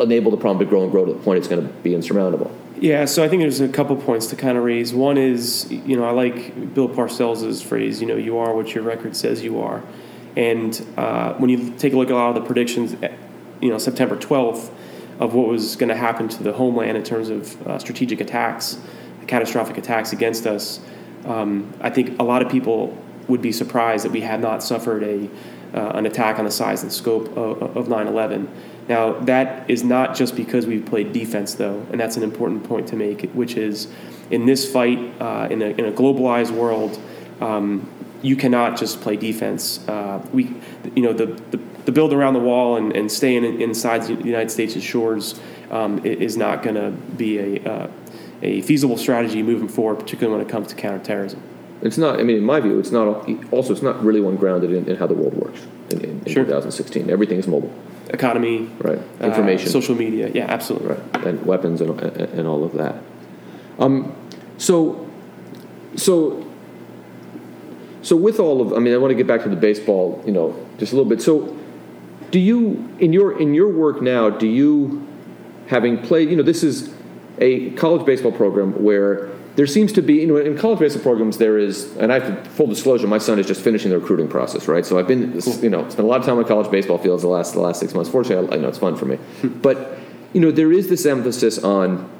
[0.00, 2.50] enable the problem to grow and grow to the point it's going to be insurmountable?
[2.78, 4.92] Yeah, so I think there's a couple points to kind of raise.
[4.92, 8.84] One is, you know, I like Bill Parcells' phrase, you know, you are what your
[8.84, 9.82] record says you are.
[10.36, 13.16] And uh, when you take a look at a lot of the predictions, eh,
[13.62, 14.70] you know, September 12th
[15.18, 18.78] of what was going to happen to the homeland in terms of uh, strategic attacks,
[19.26, 20.80] catastrophic attacks against us,
[21.24, 25.02] um, I think a lot of people would be surprised that we had not suffered
[25.02, 25.30] a
[25.74, 28.48] uh, an attack on the size and scope of, of 9/11.
[28.88, 32.88] Now that is not just because we've played defense, though, and that's an important point
[32.88, 33.88] to make, which is
[34.30, 37.00] in this fight uh, in, a, in a globalized world.
[37.40, 37.88] Um,
[38.22, 39.86] you cannot just play defense.
[39.88, 40.54] Uh, we,
[40.94, 44.14] you know, the, the, the, build around the wall and, and staying in, inside the
[44.14, 45.38] United States' shores
[45.70, 47.90] um, is not going to be a, uh,
[48.42, 51.42] a feasible strategy moving forward, particularly when it comes to counterterrorism.
[51.82, 52.18] It's not.
[52.18, 53.28] I mean, in my view, it's not.
[53.52, 56.32] Also, it's not really one grounded in, in how the world works in, in, in
[56.32, 56.44] sure.
[56.44, 57.10] 2016.
[57.10, 57.72] Everything is mobile.
[58.10, 58.98] Economy, right?
[59.20, 60.30] Uh, Information, uh, social media.
[60.32, 60.88] Yeah, absolutely.
[60.88, 62.96] Right, and weapons and, and all of that.
[63.78, 64.14] Um,
[64.58, 65.10] so,
[65.96, 66.46] so,
[68.02, 70.32] so with all of, I mean, I want to get back to the baseball, you
[70.32, 71.20] know, just a little bit.
[71.22, 71.56] So,
[72.30, 74.30] do you in your in your work now?
[74.30, 75.06] Do you,
[75.68, 76.94] having played, you know, this is
[77.38, 81.38] a college baseball program where there seems to be, you know, in college baseball programs,
[81.38, 84.28] there is, and I have to, full disclosure, my son is just finishing the recruiting
[84.28, 84.84] process, right?
[84.84, 87.28] So I've been, you know, spent a lot of time on college baseball fields the
[87.28, 88.10] last the last six months.
[88.10, 89.98] Fortunately, I, I know it's fun for me, but
[90.34, 92.10] you know, there is this emphasis on,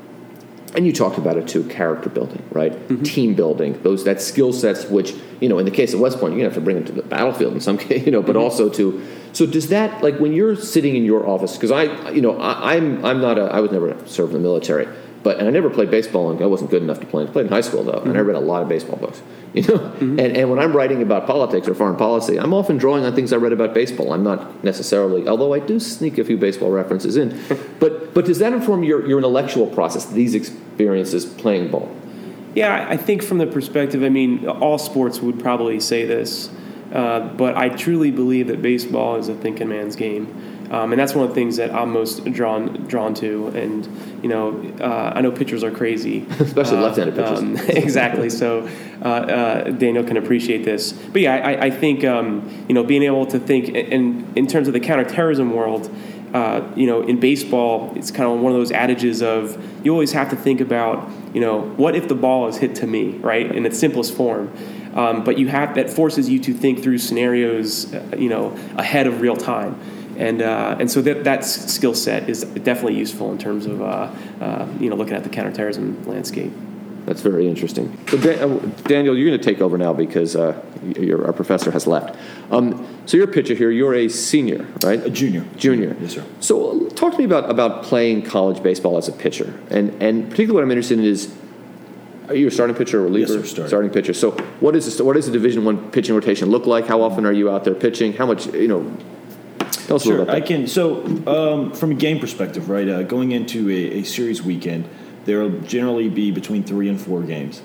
[0.75, 2.72] and you talked about it too, character building, right?
[2.72, 3.03] Mm-hmm.
[3.03, 6.33] Team building, those that skill sets, which you know, in the case of West Point,
[6.33, 8.37] you're gonna have to bring them to the battlefield in some case, you know, but
[8.37, 8.44] mm-hmm.
[8.44, 9.07] also to.
[9.35, 11.53] So does that like when you're sitting in your office?
[11.53, 14.49] Because I, you know, I, I'm I'm not a I was never served in the
[14.49, 14.88] military
[15.22, 17.24] but and I never played baseball, and I wasn't good enough to play.
[17.24, 18.11] I played in high school though, mm-hmm.
[18.11, 19.22] and I read a lot of baseball books.
[19.57, 20.20] You know, mm-hmm.
[20.20, 23.33] and and when I'm writing about politics or foreign policy, I'm often drawing on things
[23.33, 24.12] I read about baseball.
[24.12, 27.40] I'm not necessarily, although I do sneak a few baseball references in.
[27.81, 30.05] but but does that inform your your intellectual process?
[30.05, 31.90] These experiences playing ball.
[32.55, 36.50] Yeah, I think from the perspective, I mean, all sports would probably say this,
[36.92, 40.56] uh, but I truly believe that baseball is a thinking man's game.
[40.70, 43.48] Um, and that's one of the things that I'm most drawn drawn to.
[43.48, 43.87] And
[44.22, 47.38] you know, uh, I know pitchers are crazy, especially uh, left-handed pitchers.
[47.38, 48.31] Um, exactly.
[48.31, 48.68] So
[49.02, 50.92] uh, uh, Daniel can appreciate this.
[50.92, 54.68] But yeah, I, I think um, you know being able to think, and in terms
[54.68, 55.90] of the counterterrorism world.
[56.35, 60.12] Uh, you know, in baseball, it's kind of one of those adages of you always
[60.12, 63.55] have to think about, you know, what if the ball is hit to me, right,
[63.55, 64.52] in its simplest form.
[64.94, 69.07] Um, but you have that forces you to think through scenarios, uh, you know, ahead
[69.07, 69.81] of real time
[70.18, 74.11] and uh, and so that that skill set is definitely useful in terms of uh,
[74.40, 76.52] uh, you know looking at the counterterrorism landscape.
[77.07, 77.96] That's very interesting.
[78.09, 78.57] So uh,
[78.88, 80.61] Daniel, you're going to take over now because uh,
[81.24, 82.18] our professor has left.
[82.50, 83.70] Um, so you're a pitcher here.
[83.70, 85.00] You're a senior, right?
[85.05, 85.44] A junior.
[85.57, 85.96] Junior.
[86.00, 86.24] Yes, sir.
[86.40, 90.24] So uh, talk to me about, about playing college baseball as a pitcher, and and
[90.24, 91.35] particularly what I'm interested in is.
[92.29, 93.35] Are you a starting pitcher or a reliever?
[93.35, 93.68] Yes, sir, starting.
[93.68, 94.12] starting pitcher.
[94.12, 96.85] So, what is the, what does the Division One pitching rotation look like?
[96.88, 98.14] How often are you out there pitching?
[98.14, 98.96] How much you know?
[99.59, 100.35] Tell us sure, a little.
[100.35, 100.66] I can.
[100.66, 104.88] So, um, from a game perspective, right, uh, going into a, a, series weekend,
[105.25, 107.62] there will generally be between three and four games.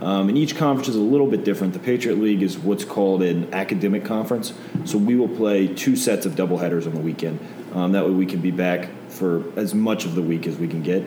[0.00, 1.74] Um, and each conference is a little bit different.
[1.74, 4.52] The Patriot League is what's called an academic conference.
[4.84, 7.38] So we will play two sets of doubleheaders on the weekend.
[7.72, 10.66] Um, that way we can be back for as much of the week as we
[10.66, 11.04] can get.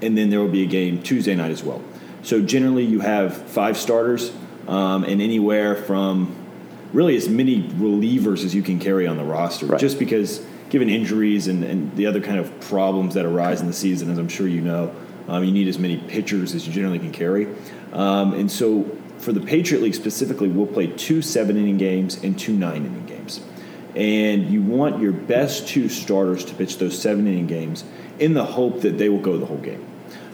[0.00, 1.82] And then there will be a game Tuesday night as well.
[2.22, 4.32] So generally you have five starters
[4.66, 6.34] um, and anywhere from
[6.92, 9.80] really as many relievers as you can carry on the roster, right.
[9.80, 13.72] just because given injuries and, and the other kind of problems that arise in the
[13.72, 14.94] season, as I'm sure you know,
[15.28, 17.46] um, you need as many pitchers as you generally can carry.
[17.92, 18.84] Um, and so
[19.18, 23.06] for the Patriot League specifically, we'll play two seven inning games and two nine inning
[23.06, 23.40] games.
[23.94, 27.84] And you want your best two starters to pitch those seven inning games
[28.18, 29.84] in the hope that they will go the whole game.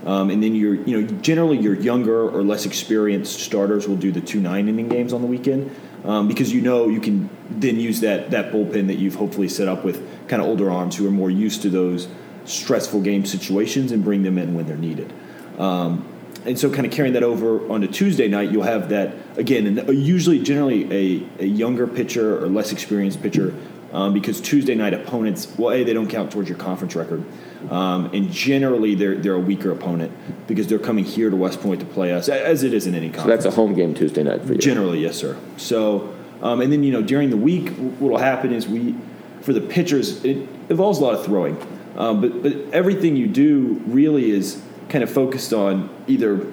[0.04, 4.12] Um, and then your, you know, generally your younger or less experienced starters will do
[4.12, 7.80] the two nine inning games on the weekend um, because you know you can then
[7.80, 11.06] use that that bullpen that you've hopefully set up with kind of older arms who
[11.06, 12.08] are more used to those
[12.44, 15.12] stressful game situations and bring them in when they're needed.
[15.58, 16.06] Um,
[16.44, 19.88] and so, kind of carrying that over onto Tuesday night, you'll have that again, and
[19.98, 23.54] usually, generally, a, a younger pitcher or less experienced pitcher,
[23.92, 27.24] um, because Tuesday night opponents, well, a they don't count towards your conference record,
[27.70, 30.12] um, and generally, they're they're a weaker opponent
[30.46, 33.08] because they're coming here to West Point to play us, as it is in any
[33.08, 33.24] conference.
[33.24, 34.58] So that's a home game Tuesday night for you.
[34.58, 35.38] Generally, yes, sir.
[35.56, 38.94] So, um, and then you know during the week, what will happen is we,
[39.40, 40.36] for the pitchers, it
[40.68, 41.56] involves a lot of throwing,
[41.96, 46.46] um, but but everything you do really is kind of focused on either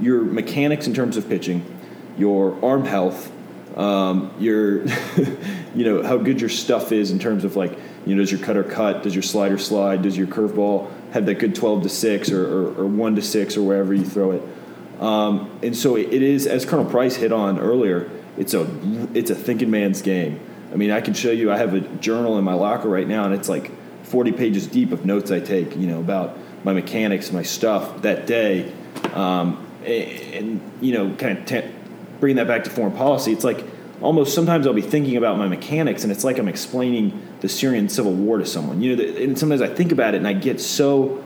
[0.00, 1.64] your mechanics in terms of pitching,
[2.18, 3.30] your arm health,
[3.76, 4.86] um, your
[5.76, 8.40] you know how good your stuff is in terms of like you know, does your
[8.40, 9.02] cutter cut?
[9.02, 10.02] Does your slider slide?
[10.02, 13.56] Does your curveball have that good 12 to 6 or, or, or 1 to 6
[13.56, 14.42] or wherever you throw it.
[15.00, 18.66] Um, and so it is, as Colonel Price hit on earlier, it's a
[19.14, 20.40] it's a thinking man's game.
[20.72, 21.52] I mean, I can show you.
[21.52, 23.70] I have a journal in my locker right now, and it's like
[24.04, 25.76] 40 pages deep of notes I take.
[25.76, 28.72] You know about my mechanics, my stuff that day,
[29.12, 31.70] um, and, and, you know, kind of t-
[32.20, 33.32] bringing that back to foreign policy.
[33.32, 33.62] It's like
[34.06, 37.88] almost sometimes I'll be thinking about my mechanics, and it's like I'm explaining the Syrian
[37.88, 38.80] civil war to someone.
[38.80, 41.22] You know, and sometimes I think about it, and I get so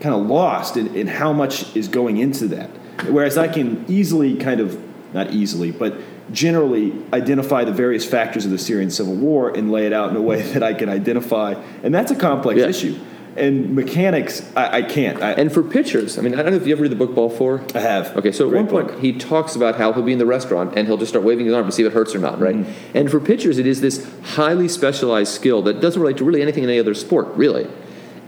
[0.00, 2.68] kind of lost in, in how much is going into that.
[3.08, 4.78] Whereas I can easily kind of
[5.14, 5.96] not easily, but
[6.32, 10.16] generally identify the various factors of the Syrian civil war and lay it out in
[10.16, 11.54] a way that I can identify.
[11.82, 12.66] And that's a complex yeah.
[12.66, 12.98] issue.
[13.36, 15.22] And mechanics, I, I can't.
[15.22, 17.14] I, and for pitchers, I mean, I don't know if you ever read the book
[17.14, 17.64] Ball Four.
[17.74, 18.16] I have.
[18.16, 20.74] Okay, so Great at one point he talks about how he'll be in the restaurant
[20.76, 22.54] and he'll just start waving his arm to see if it hurts or not, right?
[22.54, 22.96] Mm-hmm.
[22.96, 26.62] And for pitchers, it is this highly specialized skill that doesn't relate to really anything
[26.62, 27.68] in any other sport, really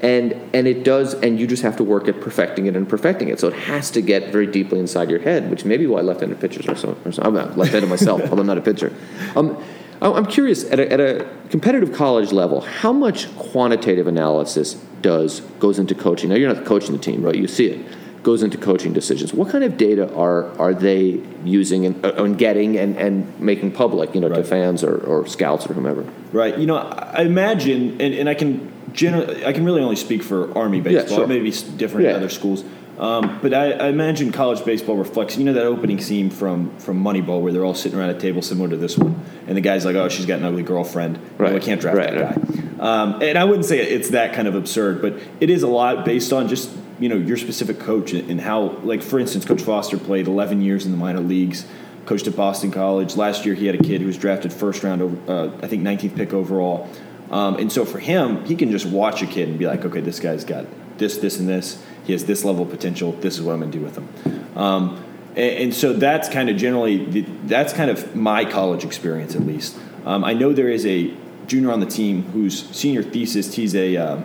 [0.01, 3.29] and and it does and you just have to work at perfecting it and perfecting
[3.29, 6.01] it so it has to get very deeply inside your head which may be why
[6.01, 8.95] left-handed pitchers are so, are so i'm not left-handed myself although i'm not a pitcher
[9.37, 9.63] um,
[10.03, 15.79] i'm curious at a, at a competitive college level how much quantitative analysis does goes
[15.79, 18.93] into coaching now you're not coaching the team right you see it goes into coaching
[18.93, 23.39] decisions what kind of data are are they using and, uh, and getting and, and
[23.39, 24.39] making public you know right.
[24.39, 28.35] to fans or, or scouts or whomever right you know i imagine and, and i
[28.35, 31.11] can generally, I can really only speak for Army baseball.
[31.11, 31.27] Yeah, sure.
[31.27, 32.11] Maybe different yeah.
[32.11, 32.65] in other schools.
[32.99, 37.03] Um, but I, I, imagine college baseball reflects, you know, that opening scene from from
[37.03, 39.85] Moneyball where they're all sitting around a table similar to this one, and the guy's
[39.85, 41.19] like, "Oh, she's got an ugly girlfriend.
[41.37, 41.53] Right.
[41.53, 44.55] we can't draft right, that guy." Um, and I wouldn't say it's that kind of
[44.55, 48.41] absurd, but it is a lot based on just you know your specific coach and
[48.41, 51.67] how, like for instance, Coach Foster played 11 years in the minor leagues,
[52.07, 53.17] coached at Boston College.
[53.17, 56.17] Last year, he had a kid who was drafted first round, uh, I think 19th
[56.17, 56.89] pick overall.
[57.31, 60.01] Um, and so for him, he can just watch a kid and be like, okay,
[60.01, 60.65] this guy's got
[60.97, 61.83] this, this, and this.
[62.07, 63.13] He has this level of potential.
[63.13, 64.57] This is what I'm going to do with him.
[64.57, 69.35] Um, and, and, so that's kind of generally the, that's kind of my college experience
[69.35, 69.77] at least.
[70.05, 71.13] Um, I know there is a
[71.47, 74.23] junior on the team whose senior thesis he's a uh,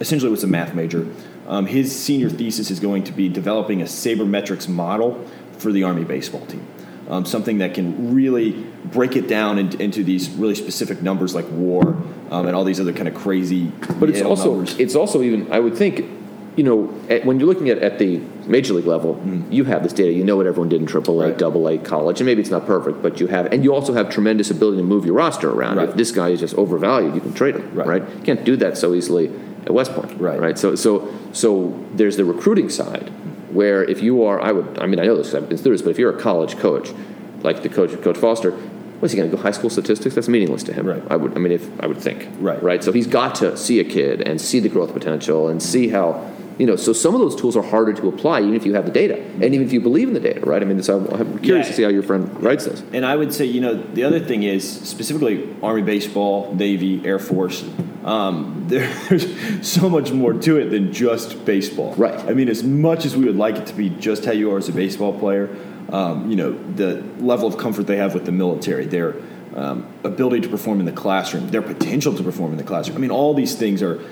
[0.00, 1.06] essentially was a math major.
[1.46, 5.24] Um, his senior thesis is going to be developing a sabermetrics model
[5.58, 6.66] for the Army baseball team
[7.08, 8.52] um, something that can really
[8.84, 11.88] break it down in, into these really specific numbers like WAR
[12.30, 13.66] um, and all these other kind of crazy.
[13.98, 14.78] But it's also numbers.
[14.78, 16.06] it's also even I would think,
[16.56, 19.50] you know, at, when you're looking at at the major league level, mm.
[19.50, 20.12] you have this data.
[20.12, 21.38] You know what everyone did in AAA, right.
[21.38, 24.10] Double A, college, and maybe it's not perfect, but you have, and you also have
[24.10, 25.78] tremendous ability to move your roster around.
[25.78, 25.88] Right.
[25.88, 27.74] If this guy is just overvalued, you can trade him.
[27.74, 27.86] Right.
[27.86, 28.08] right?
[28.16, 29.28] You can't do that so easily
[29.64, 30.20] at West Point.
[30.20, 30.38] Right.
[30.38, 30.58] Right.
[30.58, 33.10] So so so there's the recruiting side
[33.52, 35.72] where if you are, I would, I mean, I know this because I've been through
[35.72, 36.92] this, but if you're a college coach,
[37.42, 38.52] like the coach, Coach Foster,
[39.00, 40.14] what's he going to go high school statistics?
[40.14, 40.86] That's meaningless to him.
[40.86, 41.02] Right.
[41.10, 42.28] I would, I mean, if I would think.
[42.38, 42.62] Right.
[42.62, 42.82] Right.
[42.82, 46.30] So he's got to see a kid and see the growth potential and see how,
[46.58, 46.76] you know.
[46.76, 49.20] So some of those tools are harder to apply, even if you have the data,
[49.22, 50.40] and even if you believe in the data.
[50.40, 50.62] Right.
[50.62, 51.70] I mean, so I'm curious yeah.
[51.70, 52.82] to see how your friend writes this.
[52.92, 57.18] And I would say, you know, the other thing is specifically Army baseball, Navy, Air
[57.18, 57.64] Force.
[58.04, 61.94] Um, there's so much more to it than just baseball.
[61.94, 62.18] Right.
[62.18, 64.58] I mean, as much as we would like it to be just how you are
[64.58, 65.54] as a baseball player,
[65.90, 69.16] um, you know, the level of comfort they have with the military, their
[69.54, 72.96] um, ability to perform in the classroom, their potential to perform in the classroom.
[72.96, 74.02] I mean, all these things are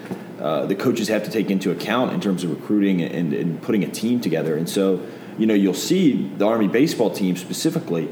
[0.41, 3.85] uh, the coaches have to take into account in terms of recruiting and, and putting
[3.85, 4.57] a team together.
[4.57, 5.07] And so,
[5.39, 8.09] you know, you'll see the Army baseball team specifically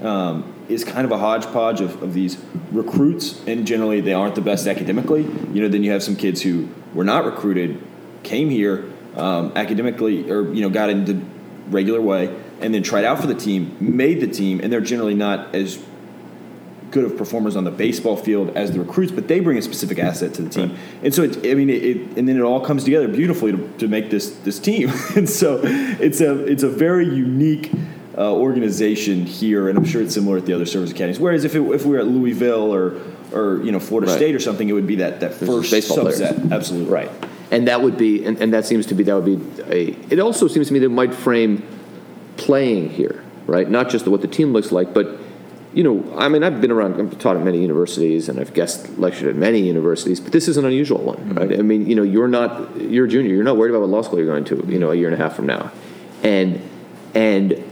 [0.00, 2.38] um, is kind of a hodgepodge of, of these
[2.72, 5.22] recruits, and generally they aren't the best academically.
[5.22, 7.82] You know, then you have some kids who were not recruited,
[8.22, 11.22] came here um, academically, or you know, got into
[11.68, 15.14] regular way, and then tried out for the team, made the team, and they're generally
[15.14, 15.82] not as
[16.96, 19.98] good of performers on the baseball field as the recruits, but they bring a specific
[19.98, 20.70] asset to the team.
[20.70, 20.78] Right.
[21.02, 23.72] And so, it, I mean, it, it, and then it all comes together beautifully to,
[23.78, 24.90] to make this this team.
[25.16, 27.70] and so, it's a it's a very unique
[28.16, 31.20] uh, organization here, and I'm sure it's similar at the other service academies.
[31.20, 32.98] Whereas if it, if we were at Louisville or
[33.32, 34.16] or you know Florida right.
[34.16, 36.36] State or something, it would be that that first baseball subset.
[36.36, 36.52] Players.
[36.52, 37.10] Absolutely right.
[37.50, 39.88] And that would be, and, and that seems to be that would be a.
[40.10, 41.62] It also seems to me that might frame
[42.38, 43.68] playing here, right?
[43.68, 45.20] Not just what the team looks like, but
[45.76, 48.98] you know, I mean, I've been around, I've taught at many universities, and I've guest
[48.98, 51.34] lectured at many universities, but this is an unusual one, mm-hmm.
[51.34, 51.52] right?
[51.52, 54.00] I mean, you know, you're not, you're a junior, you're not worried about what law
[54.00, 55.70] school you're going to, you know, a year and a half from now,
[56.22, 56.62] and
[57.14, 57.62] and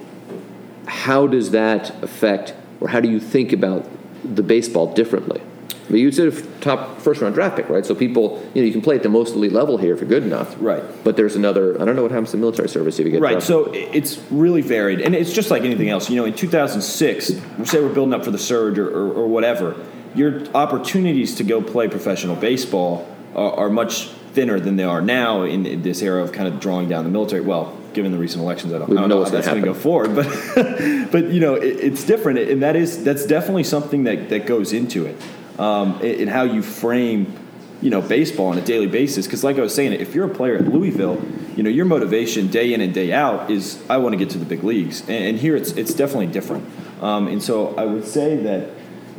[0.87, 3.89] how does that affect, or how do you think about
[4.23, 5.41] the baseball differently?
[5.89, 7.85] But you said top first round draft pick, right?
[7.85, 10.09] So people, you know, you can play at the most elite level here if you're
[10.09, 10.57] good enough.
[10.59, 10.83] Right.
[11.05, 11.81] But there's another.
[11.81, 13.33] I don't know what happens to military service if you get right.
[13.33, 13.47] Drafted.
[13.47, 16.09] So it's really varied, and it's just like anything else.
[16.09, 19.77] You know, in 2006, say we're building up for the surge or, or, or whatever,
[20.15, 25.43] your opportunities to go play professional baseball are, are much thinner than they are now
[25.43, 27.41] in, in this era of kind of drawing down the military.
[27.41, 29.67] Well, given the recent elections, I don't, I don't know, know how that's going to
[29.67, 30.27] go forward, but
[31.13, 34.73] but you know it, it's different, and that is that's definitely something that that goes
[34.73, 35.17] into it,
[35.59, 37.33] um, in how you frame
[37.81, 39.27] you know baseball on a daily basis.
[39.27, 41.23] Because like I was saying, if you're a player at Louisville,
[41.57, 44.39] you know your motivation day in and day out is I want to get to
[44.39, 46.67] the big leagues, and, and here it's it's definitely different.
[47.03, 48.71] Um, and so I would say that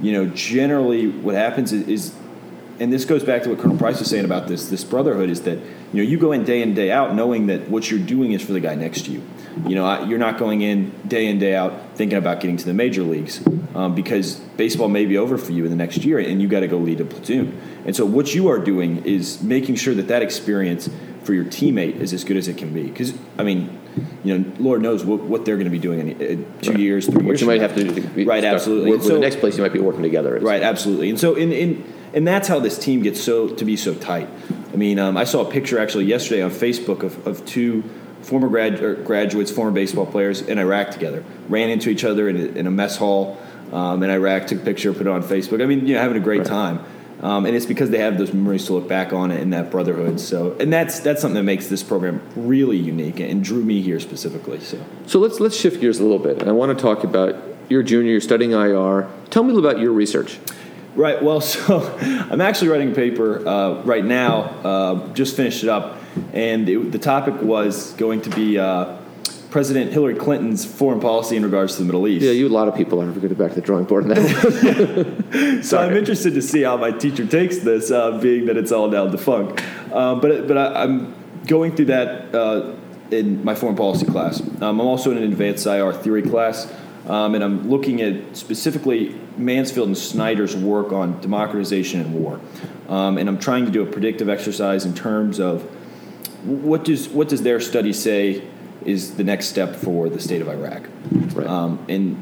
[0.01, 2.15] you know generally what happens is, is
[2.79, 5.43] and this goes back to what Colonel Price was saying about this this brotherhood is
[5.43, 5.59] that
[5.93, 8.41] you know you go in day in day out knowing that what you're doing is
[8.41, 9.21] for the guy next to you.
[9.65, 12.73] You know you're not going in day in day out thinking about getting to the
[12.73, 16.41] major leagues um, because baseball may be over for you in the next year and
[16.41, 17.59] you got to go lead a platoon.
[17.85, 20.89] And so what you are doing is making sure that that experience
[21.23, 22.83] for your teammate is as good as it can be.
[22.83, 23.79] Because I mean,
[24.23, 26.79] you know, Lord knows what, what they're going to be doing in uh, two right.
[26.79, 27.41] years, three what years.
[27.41, 28.25] you might have to do.
[28.25, 28.99] Right, absolutely.
[29.01, 30.39] So, the next place you might be working together.
[30.39, 31.09] Right, absolutely.
[31.09, 34.29] And so in in and that's how this team gets so to be so tight.
[34.73, 37.83] I mean, um, I saw a picture actually yesterday on Facebook of, of two
[38.25, 41.23] former grad, graduates, former baseball players in Iraq together.
[41.47, 43.37] Ran into each other in a, in a mess hall
[43.71, 45.61] um, in Iraq, took a picture, put it on Facebook.
[45.61, 46.47] I mean, you know, having a great right.
[46.47, 46.85] time.
[47.21, 50.19] Um, and it's because they have those memories to look back on and that brotherhood.
[50.19, 53.99] So, and that's that's something that makes this program really unique and drew me here
[53.99, 54.59] specifically.
[54.59, 56.41] So, so let's let's shift gears a little bit.
[56.41, 57.35] and I want to talk about
[57.69, 59.09] your junior, you're studying IR.
[59.29, 60.39] Tell me a little about your research.
[60.95, 61.21] Right.
[61.21, 64.41] Well, so I'm actually writing a paper uh, right now.
[64.41, 65.97] Uh, just finished it up,
[66.33, 68.97] and it, the topic was going to be uh,
[69.55, 72.25] President Hillary Clinton's foreign policy in regards to the Middle East.
[72.25, 74.09] Yeah, you a lot of people are going to back to the drawing board on
[74.09, 75.61] that.
[75.63, 78.89] so I'm interested to see how my teacher takes this, uh, being that it's all
[78.89, 79.63] now defunct.
[79.93, 81.15] Uh, but but I, am
[81.47, 82.75] going through that uh,
[83.11, 84.41] in my foreign policy class.
[84.61, 86.69] Um, I'm also in an advanced IR theory class,
[87.07, 92.41] um, and I'm looking at specifically Mansfield and Snyder's work on democratization and war.
[92.89, 95.65] Um, and I'm trying to do a predictive exercise in terms of
[96.45, 98.43] what does what does their study say
[98.85, 100.87] is the next step for the state of Iraq.
[101.33, 101.47] Right.
[101.47, 102.21] Um, and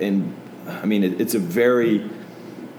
[0.00, 0.36] and
[0.66, 2.08] I mean it, it's a very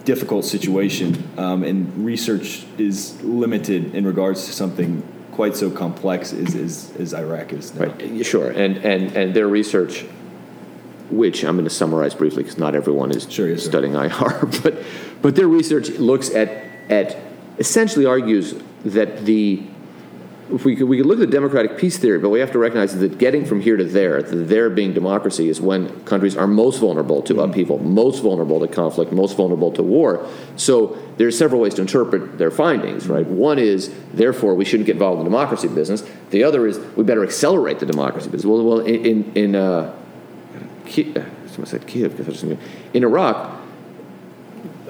[0.06, 6.56] difficult situation, um, and research is limited in regards to something quite so complex as,
[6.56, 7.88] as, as Iraq is now.
[7.88, 8.26] Right.
[8.26, 10.06] Sure, and and and their research
[11.10, 14.10] which I'm going to summarize briefly because not everyone is sure, yes, studying IR,
[14.64, 14.84] but
[15.22, 16.50] but their research looks at
[16.90, 17.18] at
[17.58, 18.56] essentially argues
[18.86, 19.64] that the
[20.52, 22.60] if we could, we could look at the democratic peace theory, but we have to
[22.60, 26.48] recognize that getting from here to there, the there being democracy, is when countries are
[26.48, 27.50] most vulnerable to mm-hmm.
[27.50, 30.28] upheaval, most vulnerable to conflict, most vulnerable to war.
[30.56, 33.26] So there's several ways to interpret their findings, right?
[33.26, 36.04] One is, therefore, we shouldn't get involved in the democracy business.
[36.32, 38.46] The other is, we better accelerate the democracy business.
[38.46, 39.96] Well, well in, in uh,
[40.86, 42.58] Kiev, I said Kiev because in
[42.94, 43.59] Iraq.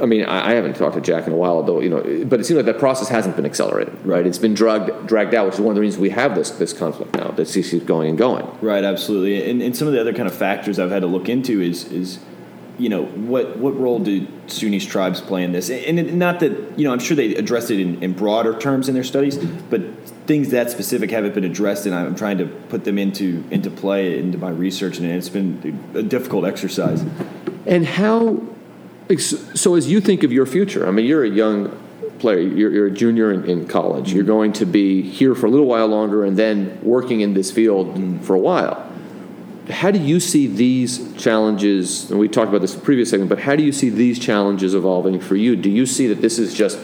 [0.02, 1.80] I mean, I, I, haven't talked to Jack in a while, though.
[1.80, 4.26] You know, but it seems like that process hasn't been accelerated, right?
[4.26, 6.74] It's been dragged dragged out, which is one of the reasons we have this this
[6.74, 8.48] conflict now that keeps going and going.
[8.62, 9.50] Right, absolutely.
[9.50, 11.92] And, and some of the other kind of factors I've had to look into is
[11.92, 12.20] is
[12.80, 15.70] you know what what role do Sunni tribes play in this?
[15.70, 18.96] And not that you know I'm sure they addressed it in, in broader terms in
[18.96, 19.82] their studies, but
[20.26, 24.18] things that specific haven't been addressed, and I'm trying to put them into into play
[24.18, 27.04] into my research, and it's been a difficult exercise.
[27.66, 28.42] And how?
[29.18, 31.76] So, as you think of your future, I mean, you're a young
[32.20, 32.40] player.
[32.40, 34.14] You're, you're a junior in, in, college.
[34.14, 37.52] You're going to be here for a little while longer, and then working in this
[37.52, 38.24] field mm.
[38.24, 38.86] for a while.
[39.70, 42.12] How do you see these challenges?
[42.12, 44.20] And we talked about this in the previous segment, but how do you see these
[44.20, 45.56] challenges evolving for you?
[45.56, 46.80] Do you see that this is just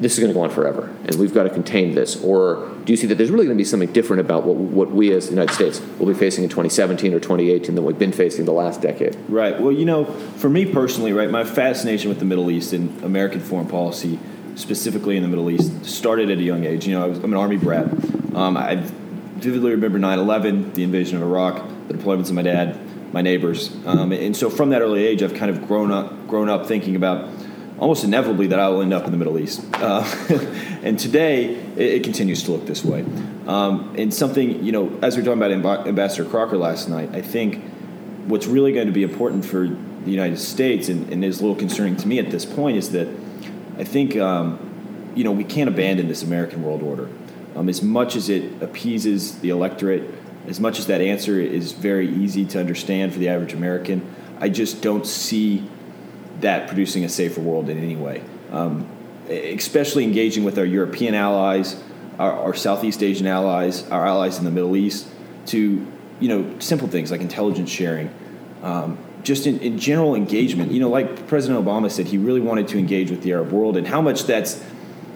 [0.00, 2.22] this is going to go on forever, and we've got to contain this?
[2.22, 4.90] Or do you see that there's really going to be something different about what, what
[4.90, 8.12] we as the United States will be facing in 2017 or 2018 than we've been
[8.12, 9.16] facing the last decade?
[9.28, 9.58] Right.
[9.60, 13.40] Well, you know, for me personally, right, my fascination with the Middle East and American
[13.40, 14.18] foreign policy,
[14.54, 16.86] specifically in the Middle East, started at a young age.
[16.86, 17.86] You know, I I'm an Army brat.
[18.34, 18.76] Um, I
[19.36, 22.78] vividly remember 9 11, the invasion of Iraq, the deployments of my dad,
[23.12, 23.74] my neighbors.
[23.86, 26.96] Um, and so from that early age, I've kind of grown up, grown up thinking
[26.96, 27.28] about
[27.78, 29.64] almost inevitably that I will end up in the Middle East.
[29.74, 30.02] Uh,
[30.82, 33.04] and today, it, it, continues to look this way.
[33.46, 37.20] Um, and something, you know, as we were talking about Ambassador Crocker last night, I
[37.20, 37.62] think
[38.26, 41.56] what's really going to be important for the United States and, and is a little
[41.56, 43.08] concerning to me at this point is that
[43.78, 47.08] I think, um, you know, we can't abandon this American world order.
[47.54, 50.02] Um, as much as it appeases the electorate,
[50.46, 54.48] as much as that answer is very easy to understand for the average American, I
[54.48, 55.68] just don't see
[56.40, 58.22] that producing a safer world in any way.
[58.50, 58.88] Um,
[59.28, 61.82] especially engaging with our European allies,
[62.18, 65.08] our, our, Southeast Asian allies, our allies in the Middle East,
[65.46, 65.86] to
[66.20, 68.10] you know simple things like intelligence sharing,
[68.62, 70.70] um, just in, in, general engagement.
[70.70, 73.76] You know, like President Obama said, he really wanted to engage with the Arab world,
[73.76, 74.62] and how much that's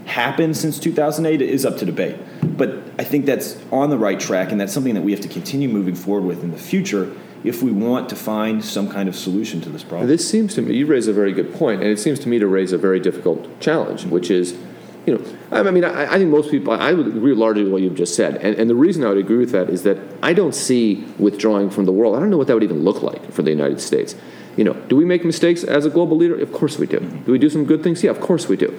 [0.06, 2.16] happened since 2008 is up to debate.
[2.42, 5.28] But I think that's on the right track, and that's something that we have to
[5.28, 9.16] continue moving forward with in the future if we want to find some kind of
[9.16, 10.08] solution to this problem.
[10.08, 12.38] This seems to me, you raise a very good point, and it seems to me
[12.38, 14.58] to raise a very difficult challenge, which is,
[15.06, 17.82] you know, I mean, I, I think most people, I would agree largely with what
[17.82, 18.36] you've just said.
[18.36, 21.70] And, and the reason I would agree with that is that I don't see withdrawing
[21.70, 22.16] from the world.
[22.16, 24.14] I don't know what that would even look like for the United States.
[24.56, 26.38] You know, do we make mistakes as a global leader?
[26.38, 27.00] Of course we do.
[27.00, 28.02] Do we do some good things?
[28.04, 28.78] Yeah, of course we do.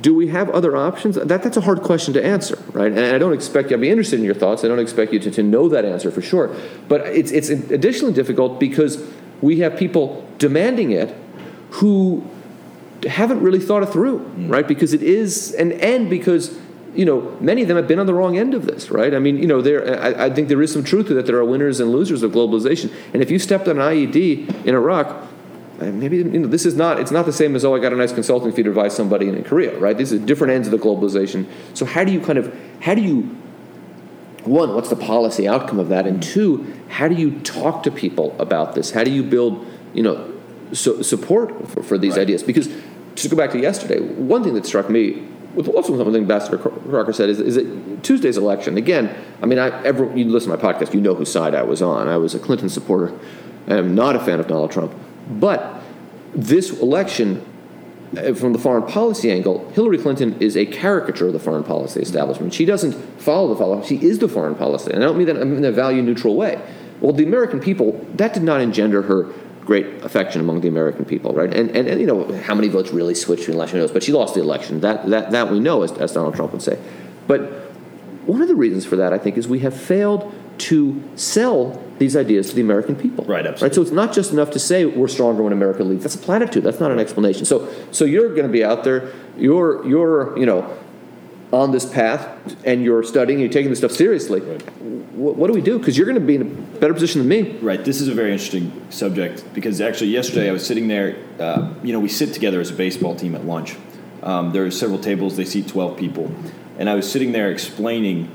[0.00, 1.16] Do we have other options?
[1.16, 2.90] That, that's a hard question to answer, right?
[2.90, 4.64] And I don't expect you, I'd be interested in your thoughts.
[4.64, 6.54] I don't expect you to, to know that answer for sure.
[6.88, 9.06] But it's, it's additionally difficult because
[9.42, 11.14] we have people demanding it
[11.70, 12.26] who
[13.06, 14.50] haven't really thought it through, mm.
[14.50, 14.66] right?
[14.66, 16.58] Because it is, and, and because
[16.94, 19.14] you know, many of them have been on the wrong end of this, right?
[19.14, 20.00] I mean, you know, there.
[20.00, 21.26] I, I, think there is some truth to that.
[21.26, 24.74] There are winners and losers of globalization, and if you stepped on an IED in
[24.74, 25.26] Iraq,
[25.84, 27.92] Uh, maybe you know this is not it's not the same as oh I got
[27.92, 29.96] a nice consulting fee to advise somebody in Korea right?
[29.96, 31.46] These are different ends of the globalization.
[31.74, 33.22] So how do you kind of how do you
[34.44, 36.06] one what's the policy outcome of that?
[36.06, 38.92] And two how do you talk to people about this?
[38.92, 40.32] How do you build you know
[40.72, 42.22] so, support for, for these right.
[42.22, 42.42] ideas?
[42.42, 42.68] Because
[43.16, 47.12] to go back to yesterday one thing that struck me with also something Ambassador Crocker
[47.12, 50.62] said is, is that Tuesday's election again I mean I ever you listen to my
[50.62, 52.08] podcast you know whose side I was on.
[52.08, 53.12] I was a Clinton supporter.
[53.66, 54.94] I'm not a fan of Donald Trump
[55.28, 55.82] but
[56.34, 57.44] this election,
[58.16, 62.00] uh, from the foreign policy angle, Hillary Clinton is a caricature of the foreign policy
[62.00, 62.52] establishment.
[62.52, 63.82] She doesn't follow the follow.
[63.82, 66.60] She is the foreign policy, and I don't mean that in a value neutral way.
[67.00, 69.32] Well, the American people that did not engender her
[69.64, 71.52] great affection among the American people, right?
[71.52, 74.12] And, and, and you know how many votes really switched between election knows, but she
[74.12, 74.80] lost the election.
[74.80, 76.78] That that that we know, as, as Donald Trump would say.
[77.26, 77.40] But
[78.26, 82.16] one of the reasons for that, I think, is we have failed to sell these
[82.16, 83.24] ideas to the American people.
[83.24, 83.68] Right, absolutely.
[83.68, 86.02] Right, so it's not just enough to say we're stronger when America leads.
[86.02, 86.64] That's a platitude.
[86.64, 87.44] That's not an explanation.
[87.44, 89.12] So, so you're going to be out there.
[89.36, 90.76] You're, you're, you know,
[91.52, 93.38] on this path, and you're studying.
[93.38, 94.40] You're taking this stuff seriously.
[94.40, 94.62] Right.
[95.14, 95.78] What, what, do we do?
[95.78, 97.56] Because you're going to be in a better position than me.
[97.58, 97.84] Right.
[97.84, 101.16] This is a very interesting subject because actually yesterday I was sitting there.
[101.38, 103.76] Uh, you know, we sit together as a baseball team at lunch.
[104.24, 105.36] Um, there are several tables.
[105.36, 106.34] They seat twelve people,
[106.76, 108.34] and I was sitting there explaining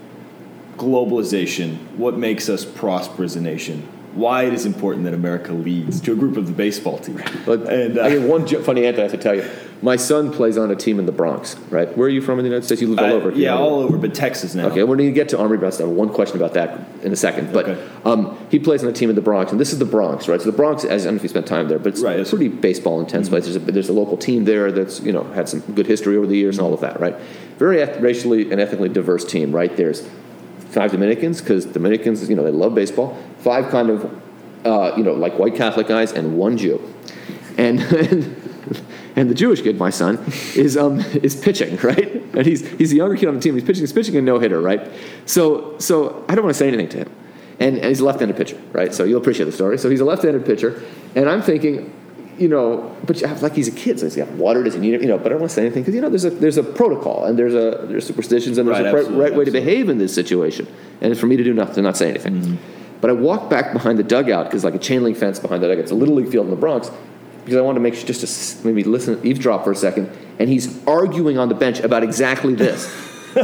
[0.80, 6.02] globalization, what makes us prosperous as a nation, why it is important that America leads
[6.02, 7.20] to a group of the baseball team.
[7.48, 9.48] And uh, I have one funny anecdote I have to tell you.
[9.82, 11.96] My son plays on a team in the Bronx, right?
[11.96, 12.82] Where are you from in the United States?
[12.82, 13.32] You live all over.
[13.32, 14.68] Yeah, all over, but Texas now.
[14.68, 15.80] Okay, we're going to get to Army Breast.
[15.80, 17.54] I have one question about that in a second.
[17.54, 17.90] But okay.
[18.04, 20.42] um, he plays on a team in the Bronx, and this is the Bronx, right?
[20.42, 22.26] So the Bronx, I don't know if you spent time there, but it's right, a
[22.26, 23.36] pretty baseball intense mm-hmm.
[23.36, 23.44] place.
[23.46, 26.28] There's a, there's a local team there that's you know had some good history over
[26.28, 27.16] the years and all of that, right?
[27.58, 29.76] Very racially and ethnically diverse team, right?
[29.78, 30.06] There's
[30.70, 33.18] five Dominicans because Dominicans, you know, they love baseball.
[33.40, 34.22] Five kind of,
[34.66, 36.82] uh, you know, like white Catholic guys, and one Jew,
[37.58, 37.80] and.
[39.16, 40.24] and the Jewish kid, my son,
[40.56, 42.16] is um, is pitching, right?
[42.36, 43.56] And he's he's the younger kid on the team.
[43.56, 43.82] He's pitching.
[43.82, 44.90] He's pitching a no hitter, right?
[45.26, 47.16] So so I don't want to say anything to him,
[47.60, 48.94] and, and he's a left-handed pitcher, right?
[48.94, 49.78] So you'll appreciate the story.
[49.78, 50.82] So he's a left-handed pitcher,
[51.16, 51.94] and I'm thinking,
[52.40, 54.64] you know, but like he's a kid, so he's got water.
[54.64, 55.02] Does he need it?
[55.02, 56.58] You know, but I don't want to say anything because you know there's a there's
[56.58, 59.46] a protocol and there's a there's superstitions and there's right, a right way absolutely.
[59.46, 60.68] to behave in this situation.
[61.02, 62.42] And it's for me to do nothing, to not say anything.
[62.42, 62.56] Mm-hmm.
[63.02, 65.68] But I walk back behind the dugout because like a chain link fence behind the
[65.68, 65.84] dugout.
[65.84, 66.92] It's a little league field in the Bronx
[67.44, 70.10] because I wanted to make sure just to maybe listen eavesdrop for a second.
[70.38, 72.88] And he's arguing on the bench about exactly this.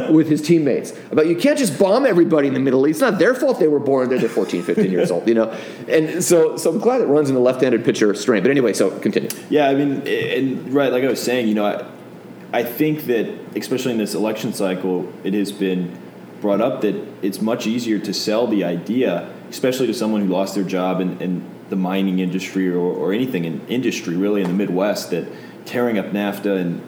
[0.10, 3.02] With his teammates about you can't just bomb everybody in the Middle East.
[3.02, 4.18] It's not their fault they were born there.
[4.18, 5.56] They're 14, 15 years old, you know.
[5.88, 8.42] And so, so I'm glad it runs in the left-handed pitcher strain.
[8.42, 9.30] But anyway, so continue.
[9.50, 13.28] Yeah, I mean, and right, like I was saying, you know, I, I think that
[13.56, 15.98] especially in this election cycle, it has been
[16.42, 20.56] brought up that it's much easier to sell the idea, especially to someone who lost
[20.56, 24.54] their job in, in the mining industry or, or anything in industry, really in the
[24.54, 25.28] Midwest, that
[25.66, 26.82] tearing up NAFTA and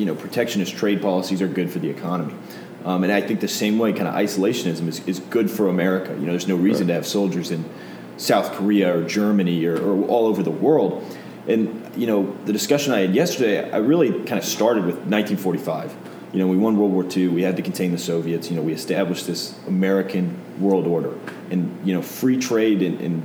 [0.00, 2.34] you know, protectionist trade policies are good for the economy.
[2.86, 6.14] Um, and I think the same way, kind of isolationism is, is good for America.
[6.14, 6.92] You know, there's no reason right.
[6.92, 7.66] to have soldiers in
[8.16, 11.04] South Korea or Germany or, or, all over the world.
[11.46, 15.94] And you know, the discussion I had yesterday, I really kind of started with 1945.
[16.32, 17.28] You know, we won World War II.
[17.28, 18.48] We had to contain the Soviets.
[18.48, 21.12] You know, we established this American world order,
[21.50, 23.22] and you know, free trade and, and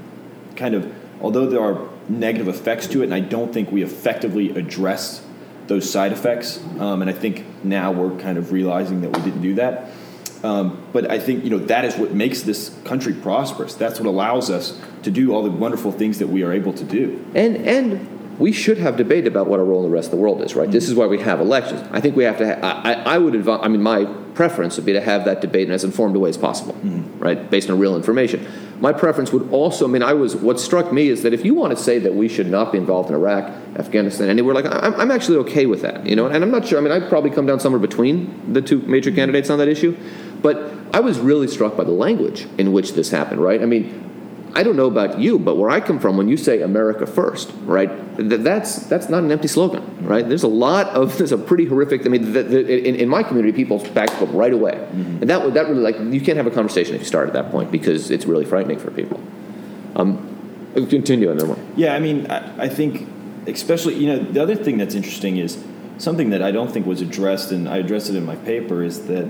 [0.58, 4.50] kind of although there are negative effects to it, and I don't think we effectively
[4.58, 5.25] addressed
[5.68, 6.63] those side effects.
[6.80, 9.89] Um, and I think now we're kind of realizing that we didn't do that.
[10.43, 13.74] Um, but I think you know that is what makes this country prosperous.
[13.74, 16.84] That's what allows us to do all the wonderful things that we are able to
[16.84, 17.26] do.
[17.34, 20.18] And and we should have debate about what our role in the rest of the
[20.18, 20.66] world is, right?
[20.66, 20.72] Mm-hmm.
[20.72, 21.88] This is why we have elections.
[21.91, 22.55] I think we have to.
[22.55, 23.61] Ha- I, I would advise.
[23.63, 24.05] I mean, my
[24.36, 27.18] preference would be to have that debate in as informed a way as possible, mm-hmm.
[27.20, 28.45] right, based on real information.
[28.80, 31.54] My preference would also, I mean, I was, what struck me is that if you
[31.54, 34.94] want to say that we should not be involved in Iraq, Afghanistan, anywhere, like, I'm,
[34.96, 37.30] I'm actually okay with that, you know, and I'm not sure, I mean, I'd probably
[37.30, 39.98] come down somewhere between the two major candidates on that issue,
[40.42, 43.62] but I was really struck by the language in which this happened, right?
[43.62, 44.05] I mean,
[44.56, 47.51] I don't know about you, but where I come from, when you say America first,
[47.64, 50.28] right, th- that's that's not an empty slogan, right?
[50.28, 52.06] There's a lot of there's a pretty horrific.
[52.06, 55.18] I mean, the, the, in, in, my community, people back up right away, mm-hmm.
[55.20, 57.51] and that that really like you can't have a conversation if you start at that
[57.51, 59.22] point because it's really frightening for people.
[59.97, 60.32] Um,
[60.74, 63.08] continue on that Yeah, I mean, I, I think
[63.47, 65.62] especially you know the other thing that's interesting is
[65.97, 69.08] something that I don't think was addressed, and I addressed it in my paper, is
[69.08, 69.30] that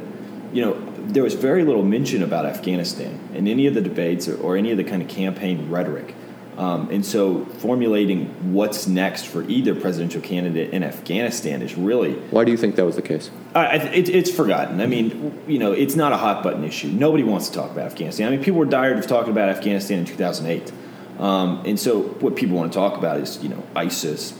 [0.55, 0.73] you know
[1.07, 4.71] there was very little mention about Afghanistan in any of the debates or, or any
[4.71, 6.15] of the kind of campaign rhetoric.
[6.57, 12.13] Um, and so, formulating what's next for either presidential candidate in Afghanistan is really.
[12.31, 13.29] Why do you think that was the case?
[13.53, 14.79] I, it, it's forgotten.
[14.79, 16.87] I mean, you know, it's not a hot button issue.
[16.87, 18.29] Nobody wants to talk about Afghanistan.
[18.29, 20.71] I mean, people were tired of talking about Afghanistan in 2008.
[21.19, 24.39] Um, and so, what people want to talk about is, you know, ISIS,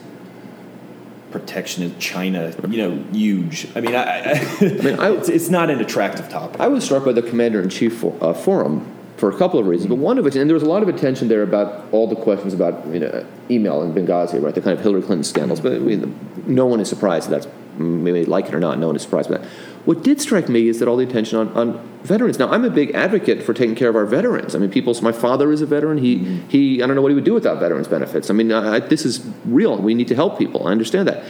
[1.39, 3.67] protection of China, you know, huge.
[3.75, 6.61] I mean, I, I, I mean, I, it's, it's, not an attractive topic.
[6.61, 9.67] I was struck by the commander in chief for, uh, forum for a couple of
[9.67, 12.07] reasons, but one of which, and there was a lot of attention there about all
[12.07, 14.55] the questions about you know email and Benghazi, right?
[14.55, 15.59] The kind of Hillary Clinton scandals.
[15.59, 16.17] But I mean,
[16.47, 18.79] no one is surprised that that's maybe like it or not.
[18.79, 19.47] No one is surprised by that.
[19.86, 22.39] What did strike me is that all the attention on, on veterans.
[22.39, 24.55] Now, I'm a big advocate for taking care of our veterans.
[24.55, 24.95] I mean, people.
[25.01, 25.99] My father is a veteran.
[25.99, 26.49] He mm-hmm.
[26.49, 26.81] he.
[26.81, 28.29] I don't know what he would do without veterans benefits.
[28.29, 29.77] I mean, I, this is real.
[29.77, 30.67] We need to help people.
[30.67, 31.23] I understand that,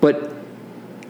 [0.00, 0.39] but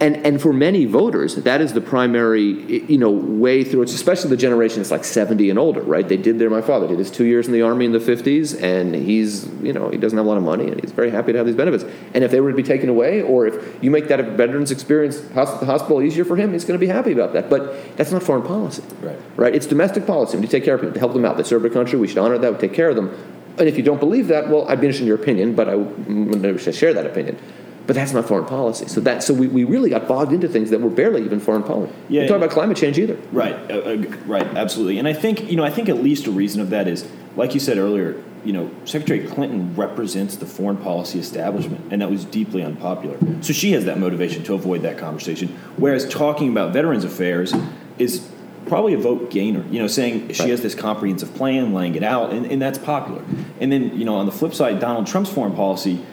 [0.00, 3.90] and and for many voters, that is the primary you know way through it.
[3.90, 6.08] Especially the generation that's like seventy and older, right?
[6.08, 6.48] They did their.
[6.48, 9.74] My father did his two years in the army in the fifties, and he's you
[9.74, 11.56] know he doesn't have a lot of money, and he's very happy to have these
[11.56, 11.84] benefits.
[12.14, 14.70] And if they were to be taken away, or if you make that a veterans
[14.70, 15.34] experience the
[15.66, 17.50] hospital easier for him, he's going to be happy about that.
[17.50, 19.18] But that's not foreign policy, right?
[19.36, 19.54] Right?
[19.54, 20.36] It's domestic policy.
[20.36, 21.36] We need to take care of people, to help them out.
[21.36, 21.98] They serve their country.
[21.98, 22.52] We should honor that.
[22.52, 23.14] We take care of them.
[23.58, 25.74] And if you don't believe that, well, I'd be interested in your opinion, but I
[25.74, 27.38] would never share that opinion.
[27.86, 28.86] But that's not foreign policy.
[28.86, 31.62] So that so we, we really got bogged into things that were barely even foreign
[31.62, 31.92] policy.
[32.08, 33.18] Yeah, talk about climate change either.
[33.32, 34.98] Right, uh, uh, right, absolutely.
[34.98, 37.54] And I think you know I think at least a reason of that is, like
[37.54, 42.24] you said earlier, you know, Secretary Clinton represents the foreign policy establishment, and that was
[42.24, 43.18] deeply unpopular.
[43.42, 45.48] So she has that motivation to avoid that conversation.
[45.76, 47.52] Whereas talking about veterans affairs
[47.98, 48.26] is
[48.66, 49.64] probably a vote gainer.
[49.70, 53.22] You know, saying she has this comprehensive plan, laying it out, and, and that's popular.
[53.60, 56.04] And then you know, on the flip side, Donald Trump's foreign policy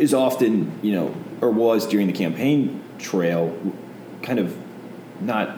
[0.00, 3.56] is often, you know, or was during the campaign trail,
[4.22, 4.56] kind of
[5.20, 5.56] not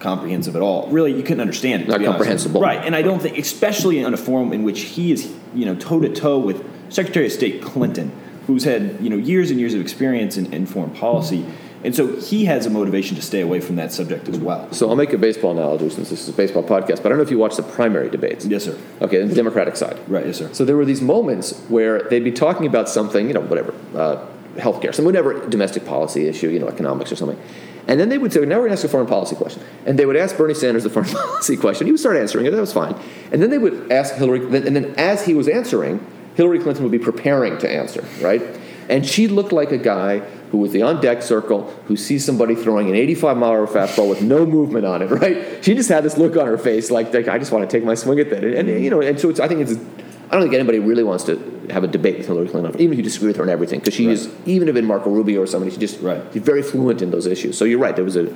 [0.00, 0.88] comprehensive at all.
[0.88, 1.88] Really, you couldn't understand it.
[1.88, 2.60] Not comprehensible.
[2.60, 2.84] Right.
[2.84, 6.00] And I don't think, especially in a forum in which he is, you know, toe
[6.00, 6.62] to toe with
[6.92, 8.12] Secretary of State Clinton,
[8.46, 11.46] who's had, you know, years and years of experience in, in foreign policy.
[11.84, 14.72] And so he has a motivation to stay away from that subject as well.
[14.72, 17.18] So I'll make a baseball analogy since this is a baseball podcast, but I don't
[17.18, 18.46] know if you watched the primary debates.
[18.46, 18.78] Yes, sir.
[19.02, 19.98] Okay, the Democratic side.
[20.08, 20.52] Right, yes, sir.
[20.54, 24.26] So there were these moments where they'd be talking about something, you know, whatever, uh,
[24.56, 27.38] healthcare, some whatever domestic policy issue, you know, economics or something.
[27.86, 29.62] And then they would say, now we're going to ask a foreign policy question.
[29.84, 31.86] And they would ask Bernie Sanders the foreign policy question.
[31.86, 32.98] He would start answering it, that was fine.
[33.30, 36.04] And then they would ask Hillary, and then as he was answering,
[36.34, 38.42] Hillary Clinton would be preparing to answer, right?
[38.88, 40.22] And she looked like a guy
[40.54, 44.08] who was the on deck circle, who sees somebody throwing an 85 mile hour fastball
[44.08, 45.64] with no movement on it, right?
[45.64, 47.84] She just had this look on her face like, like I just want to take
[47.84, 48.44] my swing at that.
[48.44, 51.24] And, and you know, and so I think it's, I don't think anybody really wants
[51.24, 53.80] to have a debate with Hillary Clinton, even if you disagree with her on everything,
[53.80, 54.12] because she right.
[54.12, 56.22] is, even if in Marco Rubio or somebody, she just, right.
[56.32, 57.58] she's very fluent in those issues.
[57.58, 58.32] So you're right, there was a,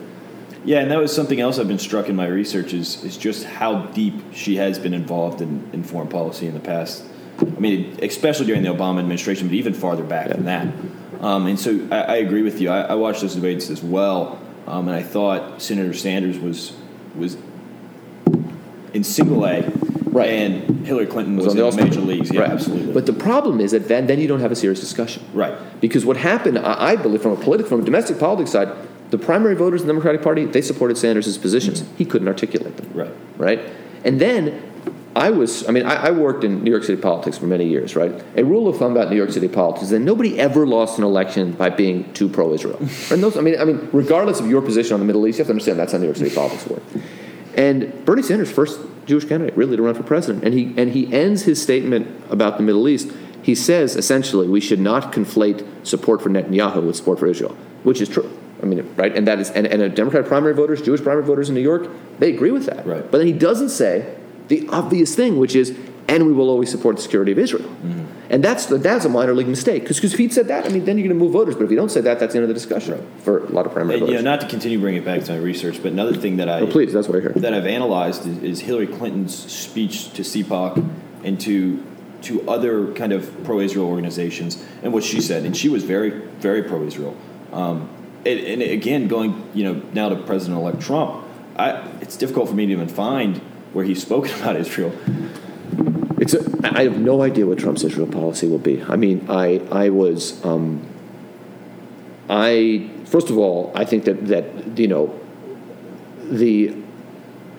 [0.64, 3.44] yeah, and that was something else I've been struck in my research is, is just
[3.44, 7.04] how deep she has been involved in, in foreign policy in the past.
[7.40, 10.34] I mean, especially during the Obama administration, but even farther back yeah.
[10.34, 10.74] than that.
[11.20, 12.70] Um, and so I, I, agree with you.
[12.70, 16.74] I, I, watched those debates as well, um, and I thought Senator Sanders was
[17.16, 17.36] was
[18.94, 19.62] in single A,
[20.04, 20.28] right.
[20.28, 22.30] and Hillary Clinton was, was in the major leagues.
[22.30, 22.50] Yeah, right.
[22.50, 22.92] absolutely.
[22.92, 25.54] But the problem is that then, then you don't have a serious discussion, right?
[25.80, 28.68] Because what happened, I, I believe, from a political, from a domestic politics side,
[29.10, 31.82] the primary voters in the Democratic Party they supported Sanders' positions.
[31.82, 31.96] Mm-hmm.
[31.96, 33.12] He couldn't articulate them, right?
[33.36, 33.60] Right,
[34.04, 34.67] and then
[35.18, 37.96] I was, I mean, I, I, worked in New York City politics for many years,
[37.96, 38.12] right?
[38.36, 41.02] A rule of thumb about New York City politics is that nobody ever lost an
[41.02, 42.78] election by being too pro-Israel.
[43.10, 45.42] and those, I mean, I mean, regardless of your position on the Middle East, you
[45.42, 46.82] have to understand that's how New York City politics work.
[47.56, 51.12] And Bernie Sanders, first Jewish candidate, really to run for president, and he and he
[51.12, 53.10] ends his statement about the Middle East.
[53.42, 58.00] He says essentially, we should not conflate support for Netanyahu with support for Israel, which
[58.00, 58.30] is true.
[58.62, 59.16] I mean, right?
[59.16, 61.88] And that is, and, and Democratic primary voters, Jewish primary voters in New York,
[62.18, 62.86] they agree with that.
[62.86, 63.08] Right.
[63.10, 64.17] But then he doesn't say
[64.48, 65.76] the obvious thing, which is,
[66.08, 67.68] and we will always support the security of Israel.
[67.68, 68.04] Mm-hmm.
[68.30, 70.98] And that's that's a minor league mistake because if he'd said that, I mean, then
[70.98, 71.54] you're going to move voters.
[71.54, 73.22] But if you don't say that, that's the end of the discussion right.
[73.22, 74.18] for a lot of primary and, voters.
[74.18, 76.48] You know, not to continue bringing it back to my research, but another thing that
[76.48, 80.12] I oh, please, that's what I heard that I've analyzed is, is Hillary Clinton's speech
[80.12, 80.86] to AIPAC
[81.24, 81.82] and to
[82.20, 86.62] to other kind of pro-Israel organizations and what she said, and she was very very
[86.62, 87.16] pro-Israel.
[87.52, 87.88] Um,
[88.26, 91.24] and, and again, going you know now to President-elect Trump,
[91.56, 93.40] I, it's difficult for me to even find
[93.72, 94.92] where he's spoken about Israel.
[96.20, 96.42] It's a,
[96.76, 98.82] I have no idea what Trump's Israel policy will be.
[98.82, 100.86] I mean, I I was um,
[102.28, 105.18] I first of all I think that that you know
[106.30, 106.74] the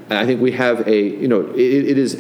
[0.10, 2.16] I think we have a you know it, it is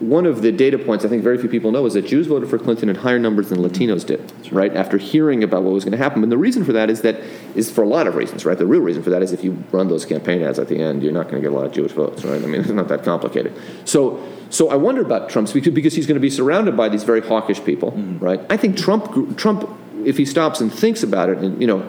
[0.00, 2.48] one of the data points I think very few people know is that Jews voted
[2.48, 4.74] for Clinton in higher numbers than Latinos did, right?
[4.74, 7.20] After hearing about what was going to happen, and the reason for that is that
[7.54, 8.56] is for a lot of reasons, right?
[8.56, 11.02] The real reason for that is if you run those campaign ads at the end,
[11.02, 12.42] you're not going to get a lot of Jewish votes, right?
[12.42, 13.54] I mean, it's not that complicated.
[13.84, 17.20] So, so I wonder about Trump's because he's going to be surrounded by these very
[17.20, 18.24] hawkish people, mm-hmm.
[18.24, 18.40] right?
[18.48, 19.68] I think Trump, Trump,
[20.06, 21.86] if he stops and thinks about it, and you know,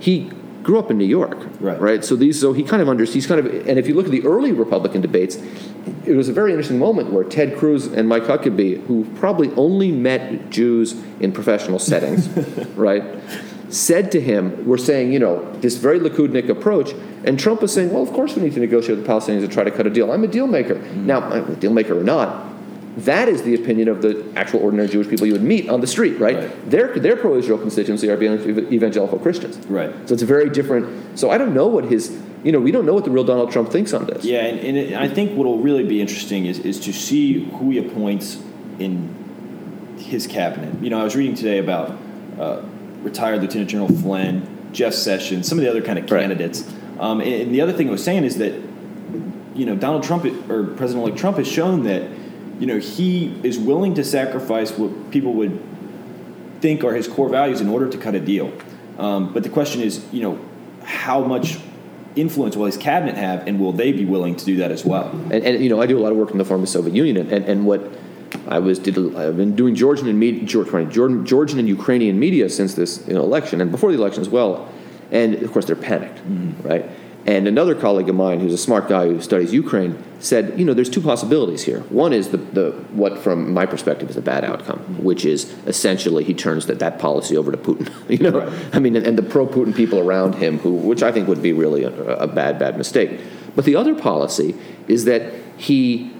[0.00, 0.32] he
[0.66, 1.80] grew up in New York, right?
[1.80, 2.04] Right.
[2.04, 3.14] So these, so he kind of understands.
[3.14, 5.36] He's kind of, and if you look at the early Republican debates,
[6.04, 9.92] it was a very interesting moment where Ted Cruz and Mike Huckabee, who probably only
[9.92, 12.26] met Jews in professional settings,
[12.76, 13.04] right,
[13.68, 16.94] said to him, "We're saying, you know, this very Likudnik approach,"
[17.24, 19.52] and Trump was saying, "Well, of course we need to negotiate with the Palestinians and
[19.52, 20.10] try to cut a deal.
[20.10, 20.74] I'm a deal maker.
[20.74, 21.06] Mm-hmm.
[21.06, 22.45] Now, I'm a deal maker or not."
[22.96, 25.86] That is the opinion of the actual ordinary Jewish people you would meet on the
[25.86, 26.36] street, right?
[26.36, 26.70] right.
[26.70, 29.58] Their, their pro Israel constituency are evangelical Christians.
[29.66, 29.90] Right.
[30.08, 31.18] So it's a very different.
[31.18, 33.50] So I don't know what his you know, we don't know what the real Donald
[33.50, 34.24] Trump thinks on this.
[34.24, 37.44] Yeah, and, and it, I think what will really be interesting is, is to see
[37.44, 38.40] who he appoints
[38.78, 40.80] in his cabinet.
[40.80, 41.98] You know, I was reading today about
[42.38, 42.62] uh,
[43.02, 46.62] retired Lieutenant General Flynn, Jeff Sessions, some of the other kind of candidates.
[46.62, 47.00] Right.
[47.00, 48.52] Um, and, and, the other thing I was saying is that,
[49.56, 52.08] you know, Donald Trump or President-elect Trump has shown that,
[52.58, 55.62] you know, he is willing to sacrifice what people would
[56.60, 58.52] think are his core values in order to cut a deal.
[58.98, 60.38] Um, but the question is, you know,
[60.82, 61.58] how much
[62.14, 65.10] influence will his cabinet have, and will they be willing to do that as well?
[65.30, 67.16] And, and you know, I do a lot of work in the former Soviet Union,
[67.18, 67.90] and, and, and what
[68.48, 72.74] I was did I've been doing Georgian and media, Georgian, Georgian and Ukrainian media since
[72.74, 74.72] this you know, election, and before the election as well.
[75.10, 76.66] And of course, they're panicked, mm-hmm.
[76.66, 76.90] right?
[77.26, 80.74] And another colleague of mine, who's a smart guy who studies Ukraine, said, you know,
[80.74, 81.80] there's two possibilities here.
[81.90, 86.22] One is the, the what, from my perspective, is a bad outcome, which is essentially
[86.22, 87.92] he turns that, that policy over to Putin.
[88.08, 88.74] you know, right.
[88.74, 91.52] I mean, and, and the pro-Putin people around him, who, which I think would be
[91.52, 93.20] really a, a bad, bad mistake.
[93.56, 94.54] But the other policy
[94.86, 96.12] is that he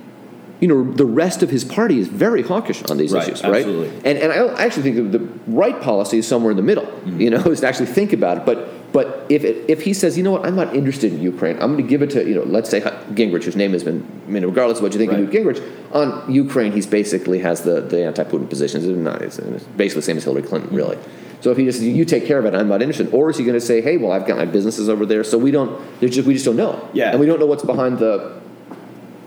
[0.60, 3.56] you know, the rest of his party is very hawkish on these right, issues, right?
[3.56, 4.10] Absolutely.
[4.10, 7.20] And, and I actually think the right policy is somewhere in the middle, mm-hmm.
[7.20, 8.46] you know, is to actually think about it.
[8.46, 11.56] But but if, it, if he says, you know what, I'm not interested in Ukraine,
[11.56, 14.00] I'm going to give it to, you know, let's say Gingrich, whose name has been,
[14.26, 15.20] I mean, regardless of what you think right.
[15.20, 18.86] of Newt Gingrich, on Ukraine, he's basically has the, the anti-Putin positions.
[18.86, 20.78] It's, not, it's basically the same as Hillary Clinton, mm-hmm.
[20.78, 20.98] really.
[21.42, 23.12] So if he just you take care of it, I'm not interested.
[23.12, 25.36] Or is he going to say, hey, well, I've got my businesses over there, so
[25.36, 26.88] we don't, just, we just don't know.
[26.94, 27.10] Yeah.
[27.10, 28.40] And we don't know what's behind the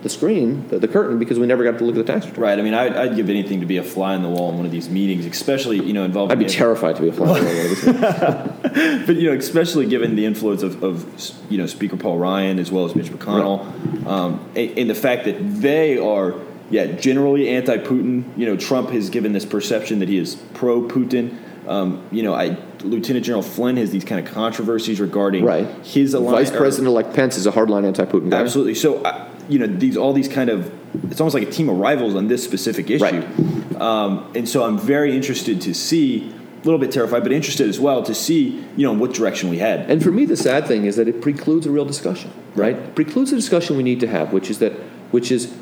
[0.01, 2.41] the screen, the, the, curtain, because we never got to look at the tax return.
[2.41, 2.57] Right.
[2.57, 4.65] I mean, I'd, I'd, give anything to be a fly in the wall in one
[4.65, 6.31] of these meetings, especially you know involving.
[6.31, 9.05] I'd be terrified to be a fly in the wall.
[9.05, 11.05] but you know, especially given the influence of, of,
[11.49, 14.07] you know Speaker Paul Ryan as well as Mitch McConnell, right.
[14.07, 16.35] um, and, and the fact that they are
[16.69, 18.37] yeah generally anti-Putin.
[18.37, 21.37] You know, Trump has given this perception that he is pro-Putin.
[21.67, 25.67] Um, you know, I, Lieutenant General Flynn has these kind of controversies regarding right.
[25.85, 26.49] his alliance.
[26.49, 28.39] Vice President-elect Pence is a hardline anti-Putin guy.
[28.39, 28.75] Absolutely.
[28.75, 29.05] So.
[29.05, 30.71] I, you know these all these kind of
[31.11, 33.03] it's almost like a team of rivals on this specific issue.
[33.03, 33.81] Right.
[33.81, 37.79] Um, and so I'm very interested to see a little bit terrified, but interested as
[37.79, 39.89] well to see, you know, what direction we head.
[39.89, 42.75] And for me, the sad thing is that it precludes a real discussion, right?
[42.75, 44.73] It precludes a discussion we need to have, which is that,
[45.11, 45.55] which is,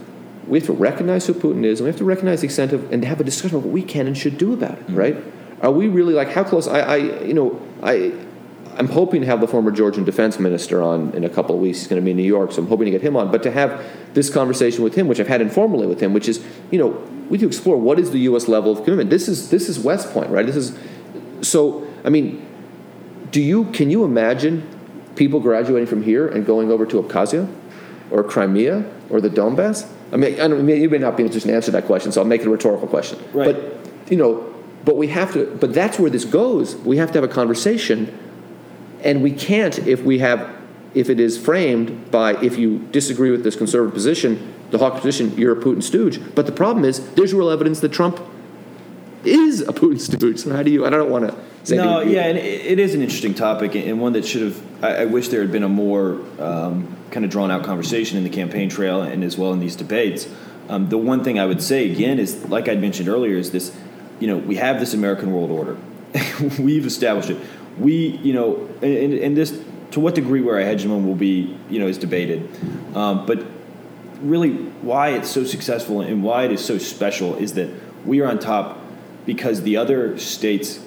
[0.48, 2.92] we have to recognize who Putin is, and we have to recognize the extent of,
[2.92, 4.96] and have a discussion of what we can and should do about it, mm-hmm.
[4.96, 5.18] right?
[5.62, 6.68] Are we really like how close?
[6.68, 8.14] I, I, you know, I,
[8.78, 11.80] I'm hoping to have the former Georgian defense minister on in a couple of weeks.
[11.80, 13.32] He's going to be in New York, so I'm hoping to get him on.
[13.32, 16.44] But to have this conversation with him, which I've had informally with him, which is,
[16.70, 16.90] you know,
[17.30, 18.48] we to explore what is the U.S.
[18.48, 19.10] level of commitment.
[19.10, 20.46] This is this is West Point, right?
[20.46, 20.78] This is
[21.42, 21.88] so.
[22.06, 22.46] I mean,
[23.32, 24.68] do you can you imagine
[25.16, 27.52] people graduating from here and going over to Abkhazia
[28.12, 29.90] or Crimea or the Donbass?
[30.14, 31.86] I mean, I, mean, you may not be interested in a position to answer that
[31.86, 33.20] question, so I'll make it a rhetorical question.
[33.34, 33.54] Right.
[33.54, 34.54] But you know,
[34.86, 35.58] but we have to.
[35.60, 36.76] But that's where this goes.
[36.76, 38.18] We have to have a conversation
[39.04, 40.56] and we can't if we have
[40.93, 45.38] if it is framed by if you disagree with this conservative position, the hawk position,
[45.38, 46.20] you're a Putin stooge.
[46.34, 48.20] But the problem is there's real evidence that Trump
[49.24, 50.39] is a Putin stooge.
[50.39, 50.86] So how do you?
[50.86, 51.78] I don't want to say.
[51.78, 54.84] No, yeah, and it is an interesting topic and one that should have.
[54.84, 58.24] I, I wish there had been a more um, kind of drawn out conversation in
[58.24, 60.28] the campaign trail and as well in these debates.
[60.70, 63.76] Um, the one thing I would say again is, like I'd mentioned earlier, is this
[64.20, 65.78] you know, we have this American world order.
[66.60, 67.38] We've established it.
[67.80, 69.60] We, you know, and, and this
[69.92, 72.50] to what degree where a hegemon will be, you know, is debated.
[72.96, 73.46] Um, but
[74.22, 74.52] really,
[74.82, 77.70] why it's so successful and why it is so special is that
[78.06, 78.80] we are on top
[79.26, 80.80] because the other states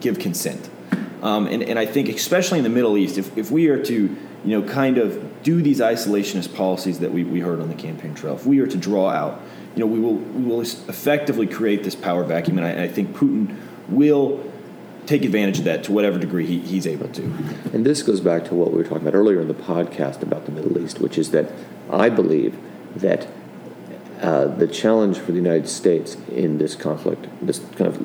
[0.00, 0.68] give consent.
[1.22, 3.94] Um, and, and I think, especially in the Middle East, if, if we are to,
[3.94, 8.14] you know, kind of do these isolationist policies that we, we heard on the campaign
[8.14, 9.40] trail, if we are to draw out,
[9.74, 12.58] you know, we will, we will effectively create this power vacuum.
[12.58, 13.56] And I, I think Putin
[13.88, 14.52] will
[15.06, 17.22] take advantage of that to whatever degree he, he's able to.
[17.72, 20.46] And this goes back to what we were talking about earlier in the podcast about
[20.46, 21.52] the Middle East, which is that
[21.90, 22.58] I believe
[22.96, 23.28] that
[24.20, 28.00] uh, the challenge for the United States in this conflict, this kind of,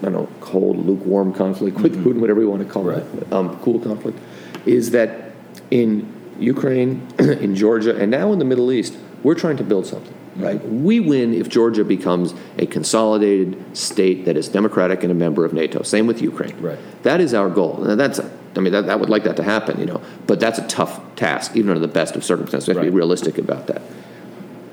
[0.00, 2.08] I don't know, cold, lukewarm conflict with mm-hmm.
[2.08, 2.98] Putin, whatever you want to call right.
[2.98, 4.18] it, um, cool conflict,
[4.64, 5.32] is that
[5.70, 10.14] in Ukraine, in Georgia, and now in the Middle East, we're trying to build something
[10.36, 10.64] right?
[10.64, 15.52] We win if Georgia becomes a consolidated state that is democratic and a member of
[15.52, 15.82] NATO.
[15.82, 16.60] Same with Ukraine.
[16.60, 16.78] Right.
[17.02, 17.84] That is our goal.
[17.84, 20.02] And that's, I mean, that, that would like that to happen, you know.
[20.26, 22.68] But that's a tough task, even under the best of circumstances.
[22.68, 22.86] We have right.
[22.86, 23.82] to be realistic about that.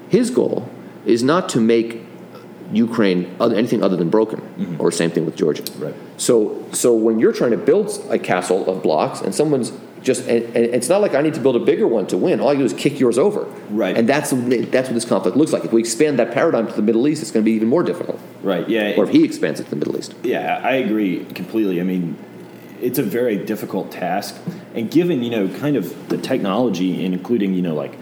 [0.09, 0.69] His goal
[1.05, 2.01] is not to make
[2.71, 4.81] Ukraine anything other than broken, mm-hmm.
[4.81, 5.63] or same thing with Georgia.
[5.77, 5.95] Right.
[6.17, 9.71] So, so when you're trying to build a castle of blocks and someone's
[10.01, 12.39] just and, and, it's not like I need to build a bigger one to win.
[12.39, 13.43] All I do is kick yours over.
[13.69, 13.97] Right.
[13.97, 15.65] And that's that's what this conflict looks like.
[15.65, 17.83] If we expand that paradigm to the Middle East, it's going to be even more
[17.83, 18.19] difficult.
[18.41, 18.67] Right.
[18.69, 18.93] Yeah.
[18.97, 20.15] Or if he expands it to the Middle East.
[20.23, 21.79] Yeah, I agree completely.
[21.79, 22.17] I mean,
[22.81, 24.37] it's a very difficult task,
[24.73, 27.97] and given you know kind of the technology, and including you know like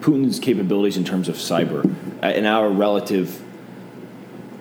[0.00, 1.84] Putin's capabilities in terms of cyber,
[2.22, 3.43] uh, and our relative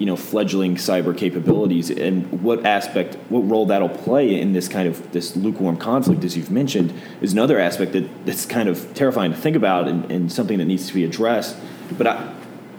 [0.03, 4.85] you know fledgling cyber capabilities and what aspect what role that'll play in this kind
[4.85, 9.31] of this lukewarm conflict as you've mentioned is another aspect that, that's kind of terrifying
[9.31, 11.55] to think about and, and something that needs to be addressed.
[11.97, 12.33] But I,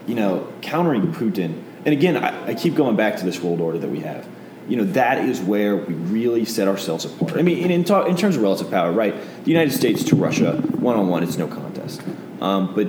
[0.06, 3.78] you know countering putin and again I, I keep going back to this world order
[3.78, 4.28] that we have.
[4.68, 7.38] You know that is where we really set ourselves apart.
[7.38, 9.14] I mean in, in, talk, in terms of relative power right
[9.44, 12.02] the united states to russia one-on-one it's no contest.
[12.42, 12.86] Um, but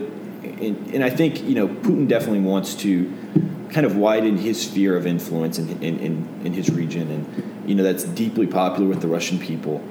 [0.59, 3.13] in, and i think you know putin definitely wants to
[3.75, 7.75] kind of widen his sphere of influence in, in, in, in his region, and you
[7.75, 9.83] know that's deeply popular with the Russian people.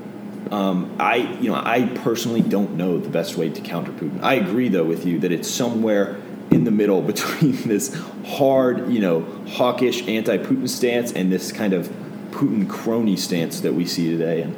[0.51, 4.23] Um, I, you know, I personally don't know the best way to counter Putin.
[4.23, 6.19] I agree, though, with you that it's somewhere
[6.51, 11.91] in the middle between this hard, you know, hawkish anti-Putin stance and this kind of
[12.31, 14.41] Putin crony stance that we see today.
[14.41, 14.57] And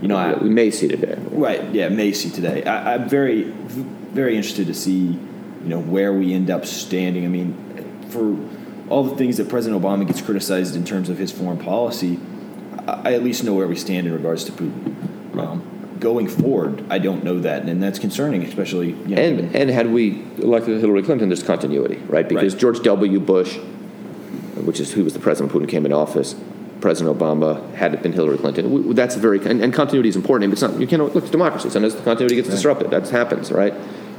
[0.00, 1.16] you know, I, we may see today.
[1.30, 1.62] Right?
[1.74, 2.64] Yeah, may see today.
[2.64, 7.26] I, I'm very, very interested to see, you know, where we end up standing.
[7.26, 7.52] I mean,
[8.08, 8.36] for
[8.88, 12.18] all the things that President Obama gets criticized in terms of his foreign policy,
[12.86, 15.38] I, at least know where we stand in regards to Putin.
[15.38, 18.90] Um, going forward, I don't know that, and that's concerning, especially.
[18.90, 22.28] You know, and and had we elected Hillary Clinton, there's continuity, right?
[22.28, 22.60] Because right.
[22.60, 23.20] George W.
[23.20, 23.56] Bush,
[24.56, 26.36] which is who was the president when Putin came into office,
[26.80, 28.92] President Obama had it been Hillary Clinton.
[28.94, 30.52] That's very and, and continuity is important.
[30.52, 31.16] It's not you can't look.
[31.16, 31.70] It's democracy.
[31.70, 32.54] Sometimes the continuity gets right.
[32.54, 32.90] disrupted.
[32.90, 33.72] That happens, right?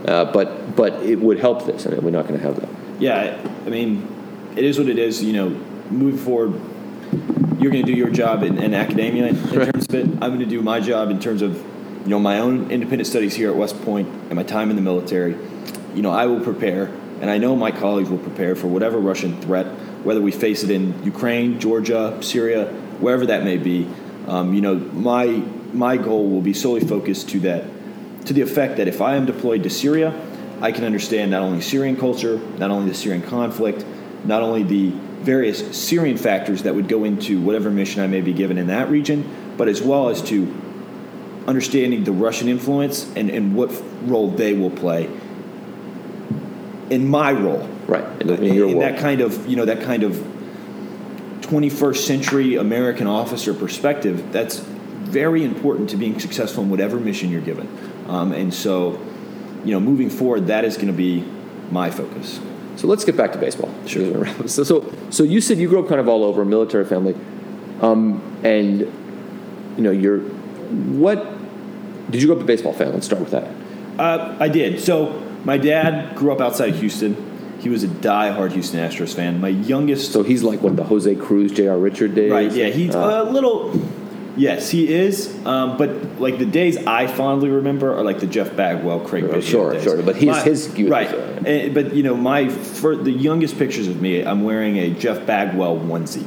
[0.07, 2.70] Uh, but but it would help this, and we're not going to have that.
[2.99, 4.14] Yeah, I mean,
[4.55, 5.23] it is what it is.
[5.23, 5.49] You know,
[5.89, 6.59] move forward,
[7.59, 10.05] you're going to do your job in, in academia in, in terms of it.
[10.05, 13.35] I'm going to do my job in terms of you know my own independent studies
[13.35, 15.35] here at West Point and my time in the military.
[15.93, 16.85] You know, I will prepare,
[17.21, 19.65] and I know my colleagues will prepare for whatever Russian threat,
[20.03, 22.67] whether we face it in Ukraine, Georgia, Syria,
[22.99, 23.87] wherever that may be.
[24.27, 25.27] Um, you know, my
[25.73, 27.65] my goal will be solely focused to that,
[28.25, 30.13] to the effect that if I am deployed to Syria,
[30.61, 33.85] I can understand not only Syrian culture, not only the Syrian conflict,
[34.26, 34.89] not only the
[35.23, 38.89] various Syrian factors that would go into whatever mission I may be given in that
[38.89, 40.53] region, but as well as to
[41.47, 43.71] understanding the Russian influence and, and what
[44.03, 45.09] role they will play
[46.89, 47.67] in my role.
[47.88, 48.21] Right.
[48.21, 50.13] In, in, in, in that kind of, you know, that kind of
[51.41, 57.41] 21st century American officer perspective, that's very important to being successful in whatever mission you're
[57.41, 57.67] given.
[58.07, 58.99] Um, and so,
[59.63, 61.23] you know, moving forward, that is going to be
[61.71, 62.39] my focus.
[62.78, 63.73] So let's get back to baseball.
[63.86, 64.26] Sure.
[64.47, 67.15] So, so, so you said you grew up kind of all over, a military family,
[67.82, 71.26] um, and you know, you're what?
[72.11, 72.93] Did you grow up a baseball fan?
[72.93, 73.49] Let's start with that.
[73.99, 74.80] Uh, I did.
[74.80, 77.34] So my dad grew up outside of Houston.
[77.59, 79.41] He was a die-hard Houston Astros fan.
[79.41, 80.11] My youngest.
[80.11, 81.78] So he's like what the Jose Cruz, J.R.
[81.78, 82.32] Richard days.
[82.32, 82.51] Right.
[82.51, 82.67] Yeah.
[82.67, 83.71] He's uh, a little
[84.38, 85.33] Yes, he is.
[85.45, 89.43] Um, but like the days I fondly remember are like the Jeff Bagwell, Craig Biggio
[89.43, 89.83] Sure, days.
[89.83, 90.01] sure.
[90.01, 91.07] But he's my, his right.
[91.45, 95.25] And, but you know, my for the youngest pictures of me, I'm wearing a Jeff
[95.25, 96.25] Bagwell onesie.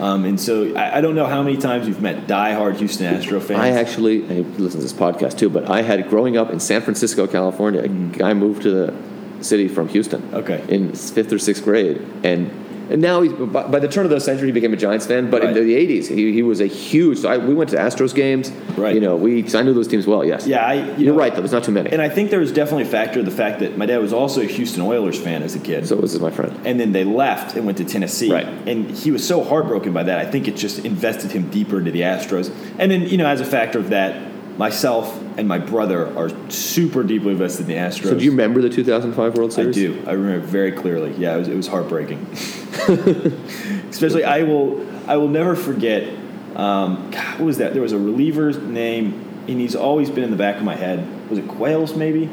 [0.00, 3.40] Um, and so I, I, don't know how many times you've met diehard Houston Astro
[3.40, 3.60] fans.
[3.60, 6.82] I actually I listen to this podcast too, but I had growing up in San
[6.82, 7.82] Francisco, California.
[7.82, 8.16] Mm.
[8.16, 8.94] guy moved to the
[9.42, 10.34] city from Houston.
[10.34, 10.62] Okay.
[10.68, 12.50] In fifth or sixth grade, and
[12.88, 15.28] And now, he's, by, by the turn of the century, he became a Giants fan.
[15.30, 15.56] But Right.
[15.56, 17.18] in the '80s, he, he was a huge.
[17.18, 18.50] So I, we went to Astros games.
[18.76, 18.94] Right.
[18.94, 20.24] You know, we I knew those teams well.
[20.24, 20.46] Yes.
[20.46, 21.40] Yeah, I, you You're know, right though.
[21.40, 21.90] There's not too many.
[21.90, 24.12] And I think there was definitely a factor of the fact that my dad was
[24.12, 25.86] also a Houston Oilers fan as a kid.
[25.88, 26.58] so this is my friend.
[26.64, 28.30] and then they left and went to Tennessee.
[28.32, 28.46] Right.
[28.46, 30.18] And he was so heartbroken by that.
[30.18, 32.52] I think it just invested him deeper into the Astros.
[32.78, 37.02] And then, you know, as a factor of that, myself and my brother are super
[37.02, 38.04] deeply invested in the Astros.
[38.10, 39.76] So do you remember the 2005 World Series?
[39.76, 40.02] I do.
[40.06, 41.12] I remember very clearly.
[41.18, 42.26] Yeah, it was, it was heartbreaking.
[43.90, 44.86] Especially, I will.
[45.08, 46.08] I will never forget.
[46.56, 47.72] Um, God, what was that?
[47.74, 51.06] There was a reliever's name, and he's always been in the back of my head.
[51.30, 51.96] Was it Qualls?
[51.96, 52.28] Maybe.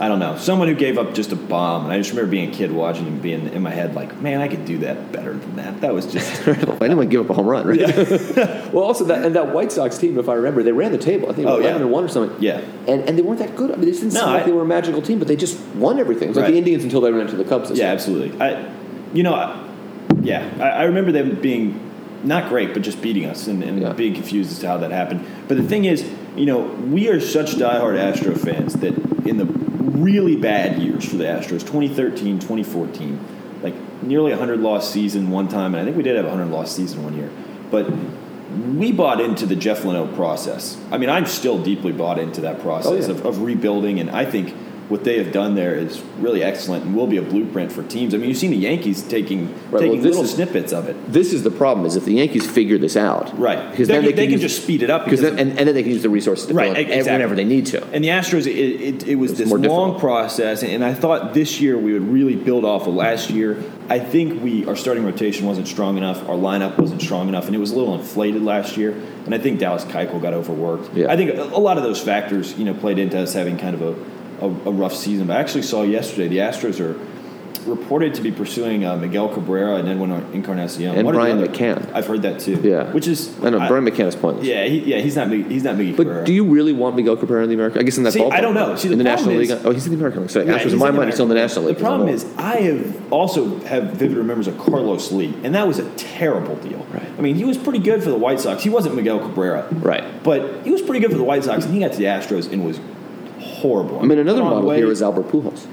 [0.00, 0.36] I don't know.
[0.36, 3.04] Someone who gave up just a bomb, and I just remember being a kid watching
[3.04, 5.92] him, being in my head like, "Man, I could do that better than that." That
[5.92, 6.46] was just.
[6.80, 7.80] Anyone give up a home run, right?
[7.80, 8.68] Yeah.
[8.72, 11.28] well, also that and that White Sox team, if I remember, they ran the table.
[11.28, 11.64] I think Oh, yeah.
[11.64, 12.40] eleven and one or something.
[12.40, 12.60] Yeah.
[12.86, 13.70] and and they weren't that good.
[13.72, 15.36] I mean, they didn't No, seem like I- they were a magical team, but they
[15.36, 16.28] just won everything.
[16.28, 17.70] It was like the Indians until they ran into the Cubs.
[17.70, 17.86] Yeah, year.
[17.92, 18.40] absolutely.
[18.40, 18.72] I,
[19.12, 19.67] you know, I,
[20.22, 21.84] yeah, I, I remember them being
[22.24, 23.92] not great, but just beating us and, and Yeah.
[23.92, 25.24] being confused as to how that happened.
[25.46, 26.04] But the thing is,
[26.36, 28.96] you know, we are such diehard Astro fans that
[29.26, 33.18] in the really bad years for the Astros, 2013, 2014,
[33.62, 36.28] like nearly a 100 loss season one time, and I think we did have a
[36.28, 37.30] 100 loss season one year,
[37.70, 37.86] but
[38.74, 40.76] we bought into the Jeff Luhnow process.
[40.90, 43.18] I mean, I'm still deeply bought into that process Oh, yeah.
[43.18, 44.54] of, of rebuilding, and I think
[44.88, 48.14] what they have done there is really excellent and will be a blueprint for teams.
[48.14, 50.96] I mean, you've seen the Yankees taking well, taking this little is- snippets of it.
[51.12, 53.70] This is the problem: is if the Yankees figure this out, Right.
[53.70, 55.58] Because They then can- they, they can use- just speed it up because then, and,
[55.58, 57.12] and then they can use the resources to Right, exactly.
[57.12, 57.84] whenever they need to.
[57.92, 59.98] And the Astros, it, it, it was It's this long difficult.
[60.00, 63.62] process, and I thought this year we would really build off of last year.
[63.90, 67.54] I think we our starting rotation wasn't strong enough, our lineup wasn't strong enough, and
[67.54, 68.94] it was a little inflated last year.
[69.26, 70.94] And I think Dallas Keuchel got overworked.
[70.96, 71.12] Yeah.
[71.12, 73.74] I think a, a lot of those factors, you know, played into us having kind
[73.74, 73.94] of a,
[74.40, 75.26] a, a rough season.
[75.26, 76.98] But I actually saw yesterday the Astros are
[77.68, 81.92] reported to be pursuing uh, Miguel Cabrera and Edwin Encarnacion And What Brian McCann.
[81.92, 82.60] I've heard that too.
[82.62, 82.90] Yeah.
[82.92, 84.46] which is I know Brian McCann is pointless.
[84.46, 86.20] Yeah, he, yeah, he's not he's not Cabrera.
[86.20, 87.80] But do you really want Miguel Cabrera in the American?
[87.80, 88.32] I guess in that See, ballpark.
[88.32, 88.74] I don't know.
[88.76, 89.60] See, the in the National is- League.
[89.64, 90.30] Oh, he's in the American League.
[90.30, 91.76] So Yeah, Astros in my in mind, he's still in the National League.
[91.76, 95.78] The problem is, I have also have vivid memories of Carlos Lee, and that was
[95.78, 96.86] a terrible deal.
[96.92, 97.06] Right.
[97.18, 98.62] I mean, he was pretty good for the White Sox.
[98.62, 99.68] He wasn't Miguel Cabrera.
[99.72, 100.22] Right.
[100.22, 102.50] But he was pretty good for the White Sox, and he got to the Astros
[102.50, 102.80] and was
[103.58, 104.00] horrible.
[104.00, 104.76] I mean, another model way.
[104.78, 105.66] here is Albert Pujols.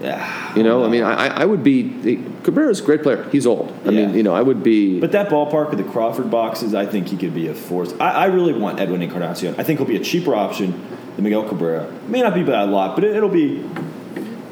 [0.00, 3.22] Yeah, You know, I mean, I, I would be Cabrera's a great player.
[3.30, 3.72] He's old.
[3.86, 4.06] I Yeah.
[4.06, 4.98] mean, you know, I would be.
[4.98, 7.94] But that ballpark with the Crawford boxes, I think he could be a force.
[8.00, 9.54] I, I really want Edwin Encarnacion.
[9.58, 10.74] I think he'll be a cheaper option
[11.14, 11.88] than Miguel Cabrera.
[12.08, 13.64] May not be by a lot, but it, it'll be.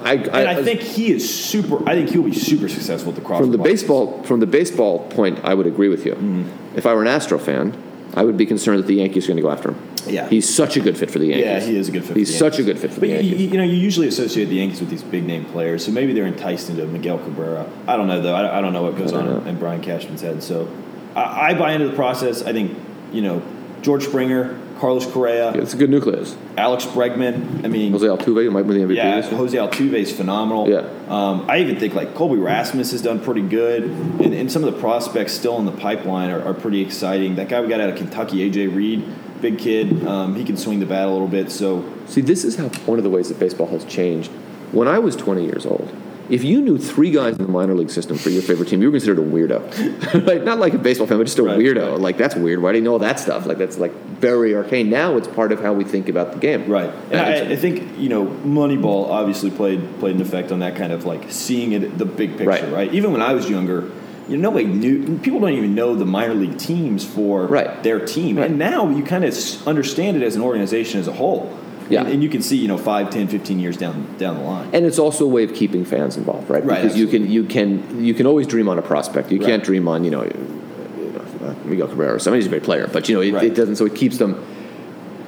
[0.05, 1.86] I, And I, think he is super.
[1.88, 3.47] I think he'll be super successful with the Crawford.
[3.47, 3.80] from the boxes.
[3.82, 6.12] baseball from the baseball point, I would agree with you.
[6.12, 6.78] Mm-hmm.
[6.78, 7.76] If I were an Astro fan,
[8.14, 9.86] I would be concerned that the Yankees are going to go after him.
[10.06, 10.28] Yeah.
[10.28, 11.44] he's such a good fit for the Yankees.
[11.44, 12.16] Yeah, he is a good fit.
[12.16, 13.52] He's for the such a good fit for But the you, Yankees.
[13.52, 16.26] you know, you usually associate the Yankees with these big name players, so maybe they're
[16.26, 17.70] enticed into Miguel Cabrera.
[17.86, 18.34] I don't know though.
[18.34, 19.40] I, I don't know what goes on know.
[19.42, 20.42] in Brian Cashman's head.
[20.42, 20.68] So
[21.14, 22.42] I, I buy into the process.
[22.42, 22.76] I think
[23.12, 23.42] you know
[23.82, 26.35] George Springer, Carlos Correa, Yeah, it's a good nucleus.
[26.57, 27.64] Alex Bregman.
[27.64, 28.97] I mean, Jose Altuve might win the MVP.
[28.97, 29.20] yeah.
[29.20, 30.70] Jose Altuve is phenomenal.
[30.70, 30.89] Yeah.
[31.09, 34.72] Um, I even think like Colby Rasmus has done pretty good, and, and some of
[34.72, 37.37] the prospects still in the pipeline are, are pretty exciting.
[37.37, 39.05] That guy we got out of Kentucky, AJ Reed,
[39.43, 40.07] big kid.
[40.07, 41.51] Um, he can swing the bat a little bit.
[41.51, 44.31] So See, this is how one of the ways that baseball has changed.
[44.72, 45.93] When I was 20 years old,
[46.31, 48.89] if you knew three guys in the minor league system for your favorite team, you
[48.89, 50.24] were considered a weirdo.
[50.26, 51.91] like not like a baseball fan, but just a Right, weirdo.
[51.93, 52.01] right.
[52.01, 52.62] Like that's weird.
[52.62, 53.47] Why do you know all that stuff?
[53.47, 54.89] Like that's like very arcane.
[54.91, 56.68] Now it's part of how we think about the game.
[56.70, 60.76] Right, and I, I think you know Moneyball obviously played played an effect on that
[60.76, 62.72] kind of like seeing it the big picture, Right.
[62.72, 62.95] right?
[62.95, 63.91] Even when I was younger,
[64.28, 65.18] you know, nobody knew.
[65.18, 67.83] People don't even know the minor league teams for Right.
[67.83, 68.49] their team, Right.
[68.51, 69.35] and now you kind of
[69.66, 71.51] understand it as an organization as a whole.
[71.91, 72.01] Yeah.
[72.03, 74.70] and, and you can see you know 5, 10, 15 years down down the line.
[74.72, 76.64] and it's also a way of keeping fans involved, right?
[76.64, 79.30] Right, Because you can you can you can always dream on a prospect.
[79.32, 79.47] You Right.
[79.49, 82.38] can't dream on you know, uh, Miguel Cabrera or somebody.
[82.43, 83.45] He's a great player, but you know it, Right.
[83.45, 83.76] it doesn't.
[83.76, 84.43] So it keeps them.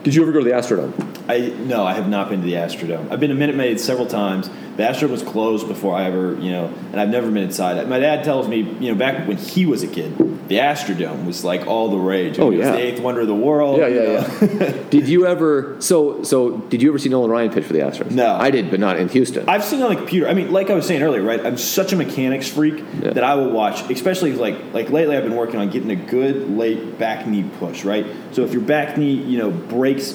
[0.04, 0.92] Did you ever go to the Astrodome?
[1.28, 3.10] I no, I have not been to the Astrodome.
[3.10, 4.48] I've been to Minute Maid several times.
[4.76, 7.86] The Astrodome was closed before I ever, you know, and I've never been inside.
[7.88, 10.16] My dad tells me, you know, back when he was a kid,
[10.48, 12.38] the Astrodome was like all the rage.
[12.38, 12.72] I Oh, mean, it was yeah.
[12.76, 13.78] the eighth wonder of the world.
[13.78, 14.66] Yeah, you yeah, know.
[14.66, 14.82] yeah.
[14.90, 15.76] did you ever?
[15.80, 18.10] So, so did you ever see Nolan Ryan pitch for the Astros?
[18.12, 18.34] No.
[18.34, 19.46] I did, but not in Houston.
[19.48, 20.26] I've seen it on the computer.
[20.26, 21.44] I mean, like I was saying earlier, right?
[21.44, 23.10] I'm such a mechanics freak Yeah.
[23.12, 25.16] that I will watch, especially like like lately.
[25.18, 28.06] I've been working on getting a good late back knee push, right?
[28.32, 30.12] So if your back knee, you know, breaks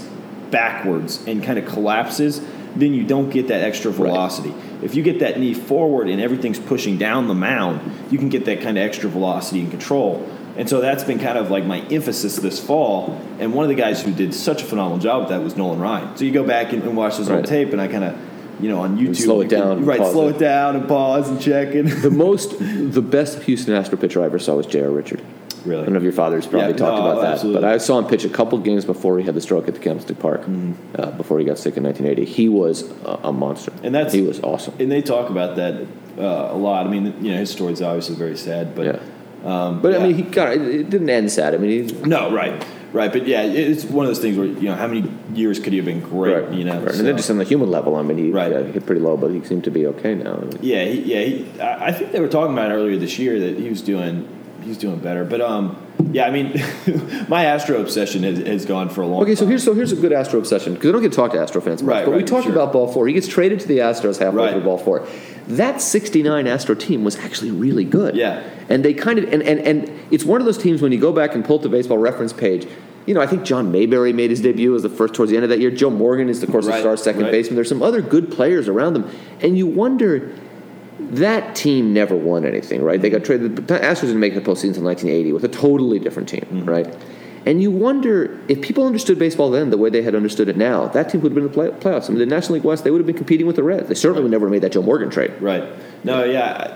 [0.52, 2.42] backwards and kind of collapses,
[2.76, 4.54] then you don't get that extra velocity.
[4.82, 7.82] If you get that knee forward and everything's pushing down the mound,
[8.12, 10.28] you can get that kind of extra velocity and control.
[10.56, 13.20] And so that's been kind of like my emphasis this fall.
[13.40, 15.80] And one of the guys who did such a phenomenal job with that was Nolan
[15.80, 16.18] Ryan.
[16.18, 17.38] So you go back and, and watch this Right.
[17.38, 18.18] old tape, and I kind of
[18.60, 19.98] you know, on YouTube, slow it can- down, right?
[20.00, 20.36] Slow it.
[20.36, 24.26] it down and pause and check and The most, the best Houston Astro pitcher I
[24.26, 24.90] ever saw was J.R.
[24.90, 25.22] Richard.
[25.76, 27.62] I don't know if your father's probably Yeah, talked no, about that, absolutely.
[27.62, 29.80] but I saw him pitch a couple games before he had the stroke at the
[29.80, 30.42] Candlestick Park,
[30.98, 32.26] uh, before he got sick in 1980.
[32.32, 34.74] He was a, a monster, And that's- he was awesome.
[34.80, 35.82] and they talk about that
[36.18, 36.88] uh, a lot.
[36.88, 39.00] I mean, you know, his story's obviously very sad, but Yeah,
[39.46, 40.62] um, but I mean, he got it.
[40.62, 41.54] It didn't end sad.
[41.54, 44.64] I mean, he, no, right, right, but yeah, it's one of those things where you
[44.70, 46.34] know, how many years could he have been great?
[46.34, 46.92] right, You know, right.
[46.92, 48.52] so- and then just on the human level, I mean, he Right.
[48.52, 50.44] yeah, hit pretty low, but he seemed to be okay now.
[50.60, 51.22] Yeah, he, yeah.
[51.22, 54.28] He, I think they were talking about earlier this year that he was doing
[54.68, 55.24] he was doing better.
[55.24, 56.62] But um, yeah, I mean,
[57.30, 59.22] my Astro obsession has, has gone for a long.
[59.24, 59.50] Okay, so time.
[59.50, 61.62] here's so here's a good Astro obsession because I don't get to talk to Astro
[61.62, 62.52] fans much, Right, but we right, talked sure.
[62.54, 63.08] about Ball Four.
[63.08, 64.52] He gets traded to the Astros halfway Right.
[64.54, 65.08] through Ball Four.
[65.48, 68.16] That '69 Astro team was actually really good.
[68.16, 68.44] Yeah.
[68.68, 71.14] and they kind of and, and and it's one of those teams when you go
[71.14, 72.68] back and pull up the Baseball Reference page.
[73.06, 75.46] You know, I think John Mayberry made his debut as the first towards the end
[75.46, 75.72] of that year.
[75.72, 77.56] Joe Morgan is, of course, the star second baseman.
[77.56, 79.10] There's some other good players around them,
[79.40, 80.36] and you wonder
[81.00, 83.02] that team never won anything, right?
[83.02, 83.56] They got traded.
[83.68, 86.66] The Astros didn't make the postseason until 1980 with a totally different team, Mm-hmm.
[86.66, 86.96] right?
[87.46, 90.88] And you wonder if people understood baseball then the way they had understood it now,
[90.90, 92.08] that team would have been in the play- playoffs.
[92.08, 93.88] I mean, the National League West, they would have been competing with the Reds.
[93.88, 95.34] They certainly would never have made that Joe Morgan trade.
[95.40, 95.64] Right.
[96.04, 96.76] No, yeah,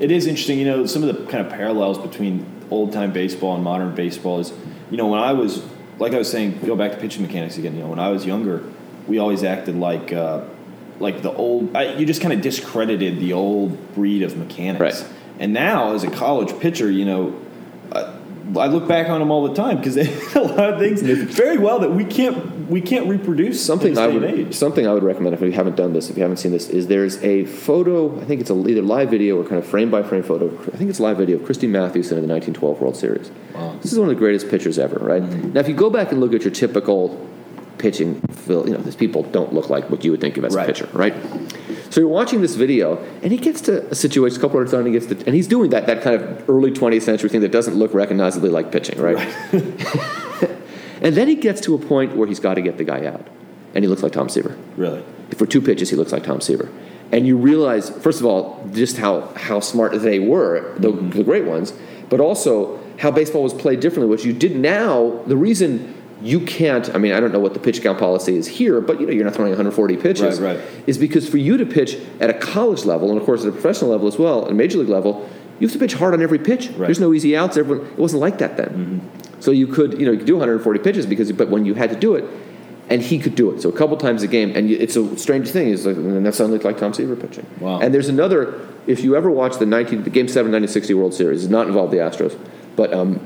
[0.00, 0.58] it is interesting.
[0.58, 4.40] You know, some of the kind of parallels between old time baseball and modern baseball
[4.40, 4.52] is,
[4.90, 5.62] you know, when I was
[5.98, 7.74] like I was saying, go back to pitching mechanics again.
[7.74, 8.62] You know, when I was younger,
[9.06, 10.12] we always acted like.
[10.12, 10.44] Uh,
[11.00, 15.02] like the old, I, you just kind of discredited the old breed of mechanics.
[15.02, 15.12] Right.
[15.38, 17.40] And now, as a college pitcher, you know,
[17.92, 18.16] uh,
[18.56, 21.02] I look back on them all the time because they did a lot of things
[21.02, 23.64] very well that we can't we can't reproduce.
[23.64, 24.54] Something I would age.
[24.54, 26.86] something I would recommend if you haven't done this, if you haven't seen this, is
[26.86, 28.20] there's a photo.
[28.20, 30.48] I think it's a, either live video or kind of frame by frame photo.
[30.72, 33.30] I think it's live video of Christy Mathewson in the 1912 World Series.
[33.54, 33.76] Wow.
[33.82, 35.22] This is one of the greatest pitchers ever, right?
[35.22, 37.28] Now, if you go back and look at your typical
[37.78, 40.64] pitching, you know, these people don't look like what you would think of as Right.
[40.64, 41.14] a pitcher, right?
[41.90, 44.84] So you're watching this video, and he gets to a situation a couple of times,
[44.84, 47.40] and he gets to, and he's doing that that kind of early 20th century thing
[47.42, 49.18] that doesn't look recognizably like pitching, right?
[51.00, 53.26] and then he gets to a point where he's got to get the guy out,
[53.74, 54.56] and he looks like Tom Seaver.
[54.76, 55.04] Really.
[55.36, 56.68] For two pitches, he looks like Tom Seaver.
[57.12, 61.10] And you realize, first of all, just how, how smart they were, the, mm-hmm.
[61.10, 61.72] the great ones,
[62.08, 65.22] but also how baseball was played differently, which you did now.
[65.26, 65.93] The reason
[66.24, 68.98] you can't, I mean, I don't know what the pitch count policy is here, but
[68.98, 70.66] you know, you're not throwing 140 pitches, Right, right.
[70.86, 73.52] is because for you to pitch at a college level, and of course at a
[73.52, 75.28] professional level as well, and major league level,
[75.60, 76.66] you have to pitch hard on every pitch.
[76.66, 76.72] Right.
[76.72, 76.84] Mm-hmm.
[76.84, 77.56] There's no easy outs.
[77.58, 79.08] Everyone, it wasn't like that then.
[79.38, 81.90] So you could, you know, you could do 140 pitches because, but when you had
[81.90, 82.24] to do it,
[82.90, 83.60] and he could do it.
[83.62, 85.68] So a couple times a game, and it's a strange thing.
[85.68, 87.46] Is like, and that sounded like Tom Seaver pitching.
[87.60, 87.80] Wow.
[87.80, 88.60] And there's another.
[88.86, 91.92] If you ever watch the 19, the Game Seven 1960 World Series, it's not involved
[91.92, 92.38] the Astros,
[92.76, 93.20] but um,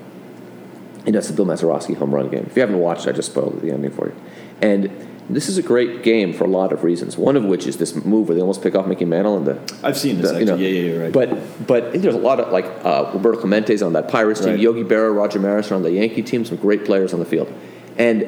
[1.09, 2.45] and that's the Bill Mazeroski home run game.
[2.47, 4.15] If you haven't watched, it, I just spoiled the ending for you.
[4.61, 4.91] And
[5.31, 7.17] this is a great game for a lot of reasons.
[7.17, 9.77] One of which is this move where they almost pick off Mickey Mantle and the
[9.83, 10.67] I've seen this the- actually.
[10.69, 11.13] yeah, yeah, yeah, right.
[11.13, 14.61] But but there's a lot of like uh, Roberto Clemente's on that Pirates team, Right.
[14.61, 17.51] Yogi Berra, Roger Maris are on the Yankee team, some great players on the field,
[17.97, 18.23] and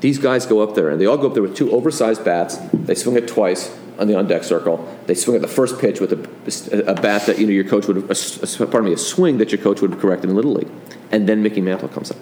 [0.00, 2.56] these guys go up there and they all go up there with two oversized bats.
[2.72, 4.86] They swing it twice on the on deck circle.
[5.06, 7.86] They swing at the first pitch with a, a bat that you know your coach
[7.86, 10.52] would have, a, pardon me, a swing that your coach would have corrected in little
[10.52, 10.70] league,
[11.10, 12.16] and then Mickey Mantle comes up,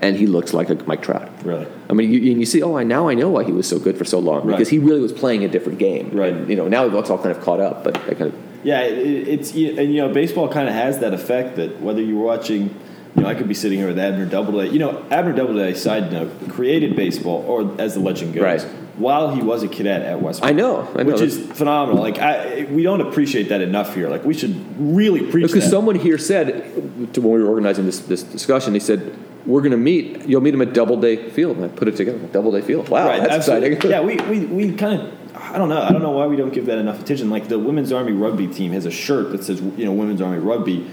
[0.00, 1.28] and he looks like a Mike Trout.
[1.44, 1.66] really.
[1.90, 3.98] I mean, you, you see, oh, I now I know why he was so good
[3.98, 4.52] for so long Right.
[4.56, 6.10] because he really was playing a different game.
[6.12, 6.32] Right.
[6.32, 8.34] And, you know, now it's all kind of caught up, but I kind of
[8.64, 12.22] Yeah, it, it's and you know baseball kind of has that effect that whether you're
[12.24, 12.74] watching,
[13.16, 14.70] you know, I could be sitting here with Abner Doubleday.
[14.70, 18.62] You know, Abner Doubleday, side note, created baseball, or as the legend goes, Right.
[18.98, 20.44] while he was a cadet at West.
[20.44, 21.12] I know, I know.
[21.12, 22.00] which is phenomenal.
[22.02, 24.08] Like I, we don't appreciate that enough here.
[24.08, 25.70] Like we should really preach Because that.
[25.70, 29.16] someone here said, to when we were organizing this, this discussion, he said,
[29.46, 30.26] "We're going to meet.
[30.26, 32.18] You'll meet him at Doubleday Field." And I put it together.
[32.18, 32.88] Doubleday Field.
[32.90, 33.68] Wow, right, that's absolutely.
[33.72, 33.90] exciting.
[33.90, 35.12] yeah, we, we, we kind of.
[35.38, 35.80] I don't know.
[35.80, 37.28] I don't know why we don't give that enough attention.
[37.30, 40.38] Like the women's army rugby team has a shirt that says, you know, women's army
[40.38, 40.90] rugby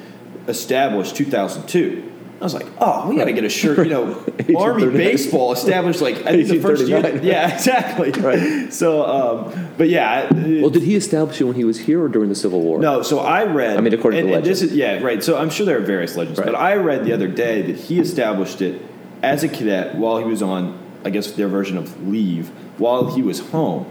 [0.48, 2.12] established 2002.
[2.44, 3.78] I was like, oh, we got to get a shirt.
[3.78, 4.26] You know,
[4.58, 7.00] Army baseball established like I think the first year.
[7.24, 8.12] Yeah, exactly.
[8.12, 8.74] Right.
[8.74, 10.28] So, um, but yeah.
[10.60, 12.80] well, did he establish it when he was here or during the Civil War?
[12.80, 13.78] no, so I read.
[13.78, 15.24] I mean, according to and, the and this is yeah, right.
[15.24, 16.48] So I'm sure there are various legends, Right.
[16.48, 18.82] but I read the other day that he established it
[19.22, 23.22] as a cadet while he was on, I guess their version of leave, while he
[23.22, 23.86] was home.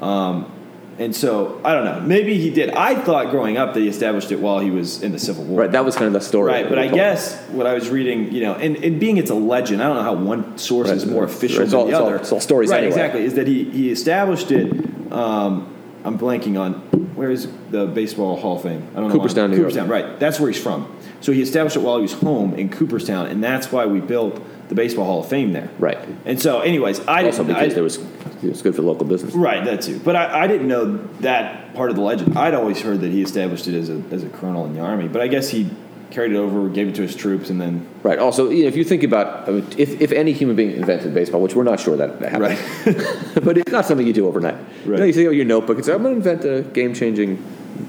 [0.00, 0.50] Um,
[0.98, 2.00] and so I don't know.
[2.00, 2.70] Maybe he did.
[2.70, 5.60] I thought growing up that he established it while he was in the Civil War.
[5.60, 6.50] Right, that was kind of the story.
[6.52, 9.34] Right, but I guess what I was reading, you know, and, and being it's a
[9.34, 10.96] legend, I don't know how one source Right.
[10.96, 12.16] is more official It's than all- the it's all- other.
[12.16, 12.78] it's all stories right?
[12.78, 12.88] anyway.
[12.92, 13.24] Exactly.
[13.24, 14.72] Is that he he established it?
[15.12, 15.68] Um,
[16.04, 16.74] I'm blanking on
[17.14, 18.86] where is the baseball Hall of Fame?
[18.94, 19.14] I don't know.
[19.14, 20.18] Cooperstown, Cooperstown, right?
[20.20, 20.86] That's where he's from.
[21.20, 24.40] So he established it while he was home in Cooperstown, and that's why we built
[24.68, 25.68] the Baseball Hall of Fame there.
[25.78, 25.98] Right.
[26.24, 27.56] And so, anyways, I Also didn't.
[27.56, 27.96] because I, there was
[28.42, 29.34] it was good for local business.
[29.34, 29.98] Right, that too.
[29.98, 32.38] But I, I didn't know that part of the legend.
[32.38, 35.08] I'd always heard that he established it as a, as a colonel in the army,
[35.08, 35.68] but I guess he
[36.10, 37.86] carried it over, gave it to his troops, and then.
[38.02, 38.18] Right.
[38.18, 41.12] Also, you know, if you think about I mean, if, if any human being invented
[41.14, 42.42] baseball, which we're not sure that happened,
[42.86, 43.34] Right.
[43.44, 44.56] but it's not something you do overnight.
[44.84, 45.06] You, know, Right.
[45.06, 47.42] you say, oh, your notebook, and say, I'm going to invent a game changing,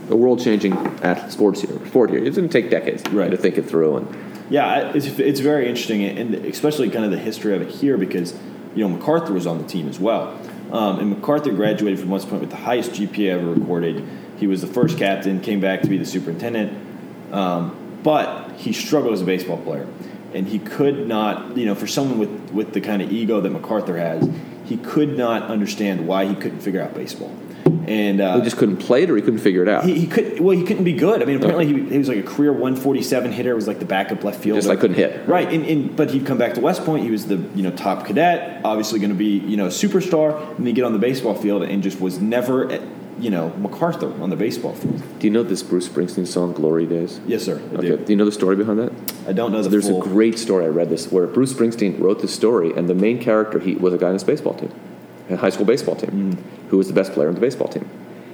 [0.09, 0.73] a world changing
[1.29, 2.23] sports here, sport here.
[2.23, 3.29] It's going to take decades Right.
[3.31, 3.97] to think it through.
[3.97, 7.97] And Yeah, it's, it's very interesting, and especially kind of the history of it here
[7.97, 8.33] because,
[8.75, 10.39] you know, MacArthur was on the team as well.
[10.71, 14.03] Um, and MacArthur graduated from West Point with the highest GPA ever recorded.
[14.37, 16.77] He was the first captain, came back to be the superintendent,
[17.31, 19.87] um, but he struggled as a baseball player.
[20.33, 23.49] And he could not, you know, for someone with, with the kind of ego that
[23.49, 24.29] MacArthur has,
[24.65, 27.35] he could not understand why he couldn't figure out baseball.
[27.87, 29.83] And uh, he just couldn't play it, or he couldn't figure it out.
[29.85, 31.21] he, he could well he couldn't be good.
[31.21, 33.55] I mean, apparently he, he was like a career 147 hitter.
[33.55, 34.57] Was like the backup left fielder.
[34.59, 35.27] just like couldn't hit.
[35.27, 37.03] Right, and, and but he'd come back to West Point.
[37.03, 40.39] He was the you know top cadet, obviously going to be you know a superstar.
[40.49, 42.81] And then he get on the baseball field and just was never at,
[43.19, 45.01] you know MacArthur on the baseball field.
[45.19, 47.19] Do you know this Bruce Springsteen song, "Glory Days"?
[47.27, 47.59] Yes, sir.
[47.71, 47.87] I Okay.
[47.89, 47.97] do.
[47.97, 48.91] Do you know the story behind that?
[49.27, 50.01] I don't know the There's full.
[50.01, 50.65] a great story.
[50.65, 53.93] I read this where Bruce Springsteen wrote this story, and the main character he was
[53.93, 54.71] a guy on his baseball team,
[55.37, 56.69] high school baseball team, Mm.
[56.69, 57.85] who was the best player on the baseball team,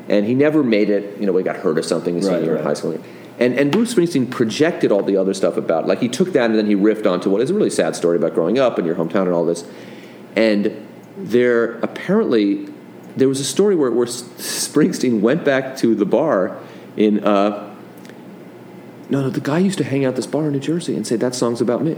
[0.09, 1.17] and he never made it.
[1.19, 2.97] You know, he got hurt or something his Right, senior year in high school.
[3.37, 6.57] And, and Bruce Springsteen projected all the other stuff about, like he took that and
[6.57, 8.95] then he riffed onto what is a really sad story about growing up in your
[8.95, 9.65] hometown and all this.
[10.37, 10.71] And
[11.17, 12.67] there apparently
[13.17, 16.57] there was a story where, where Springsteen went back to the bar
[16.95, 17.73] in uh,
[19.09, 21.05] no no the guy used to hang out at this bar in New Jersey and
[21.05, 21.97] say that song's about me,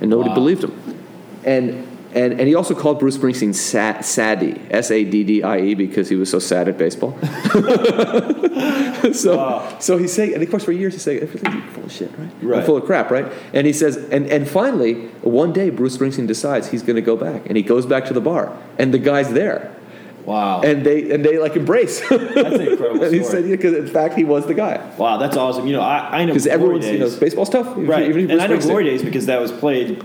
[0.00, 0.34] and nobody Wow.
[0.34, 0.72] believed him.
[1.44, 5.58] And and and he also called Bruce Springsteen sad, Saddy S A D D I
[5.60, 7.16] E because he was so sad at baseball.
[9.12, 12.10] so so he's saying, and of course for years he's saying everything's full of shit,
[12.18, 12.30] right?
[12.42, 12.60] Right.
[12.60, 13.30] I'm full of crap, right?
[13.52, 17.16] And he says, and and finally one day Bruce Springsteen decides he's going to go
[17.16, 19.74] back, and he goes back to the bar, and the guy's there,
[20.24, 22.00] wow, and they and they like embrace.
[22.08, 23.42] that's an incredible and he story.
[23.42, 24.78] said, yeah, because in fact he was the guy.
[24.96, 25.66] wow, that's awesome.
[25.66, 27.16] You know, I, I know Because everyone's, you know, Days.
[27.16, 27.72] baseball's tough.
[27.76, 30.04] right, Even if and I know Glory Days because that was played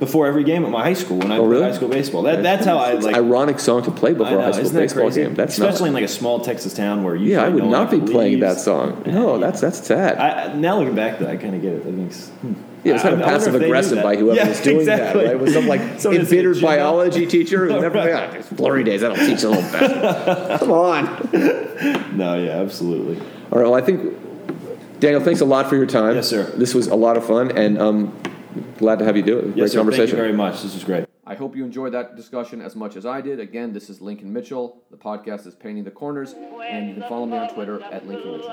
[0.00, 1.62] before every game at my high school when I Oh, played really?
[1.64, 2.22] high school baseball.
[2.22, 3.14] That, that's how I like.
[3.14, 5.22] ironic song to play before a high school baseball crazy?
[5.22, 5.34] game.
[5.34, 7.90] That's Especially in like a small Texas town where you Yeah, I would no not
[7.90, 9.02] be one playing that song.
[9.06, 10.18] No, that's that's sad.
[10.18, 11.84] I, now looking back, though, I kind of get it.
[11.84, 12.54] That makes hmm.
[12.82, 14.60] yeah, it's kind of I wonder passive if they knew aggressive by whoever Yeah, was
[14.60, 15.24] doing exactly.
[15.24, 15.40] that, right?
[15.40, 17.98] With some like embittered biology teacher who never.
[17.98, 18.08] Right.
[18.08, 19.04] Yeah, it's glory days.
[19.04, 20.58] I don't teach a little bastard.
[20.60, 22.16] Come on.
[22.16, 23.18] No, yeah, absolutely.
[23.52, 23.64] All right.
[23.70, 24.12] Well, I think
[25.00, 26.14] Daniel, thanks a lot for your time.
[26.14, 26.44] Yes, sir.
[26.56, 28.16] This was a lot of fun, and um,
[28.78, 29.46] glad to have you do it.
[29.48, 29.78] Yes, Great sir.
[29.78, 30.06] conversation.
[30.06, 30.62] Thank you very much.
[30.62, 31.06] This was great.
[31.26, 33.40] I hope you enjoyed that discussion as much as I did.
[33.40, 34.82] Again, this is Lincoln Mitchell.
[34.90, 38.32] The podcast is Painting the Corners, and you can follow me on Twitter at Lincoln
[38.32, 38.52] Mitchell.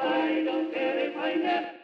[0.00, 1.79] I don't care if I never.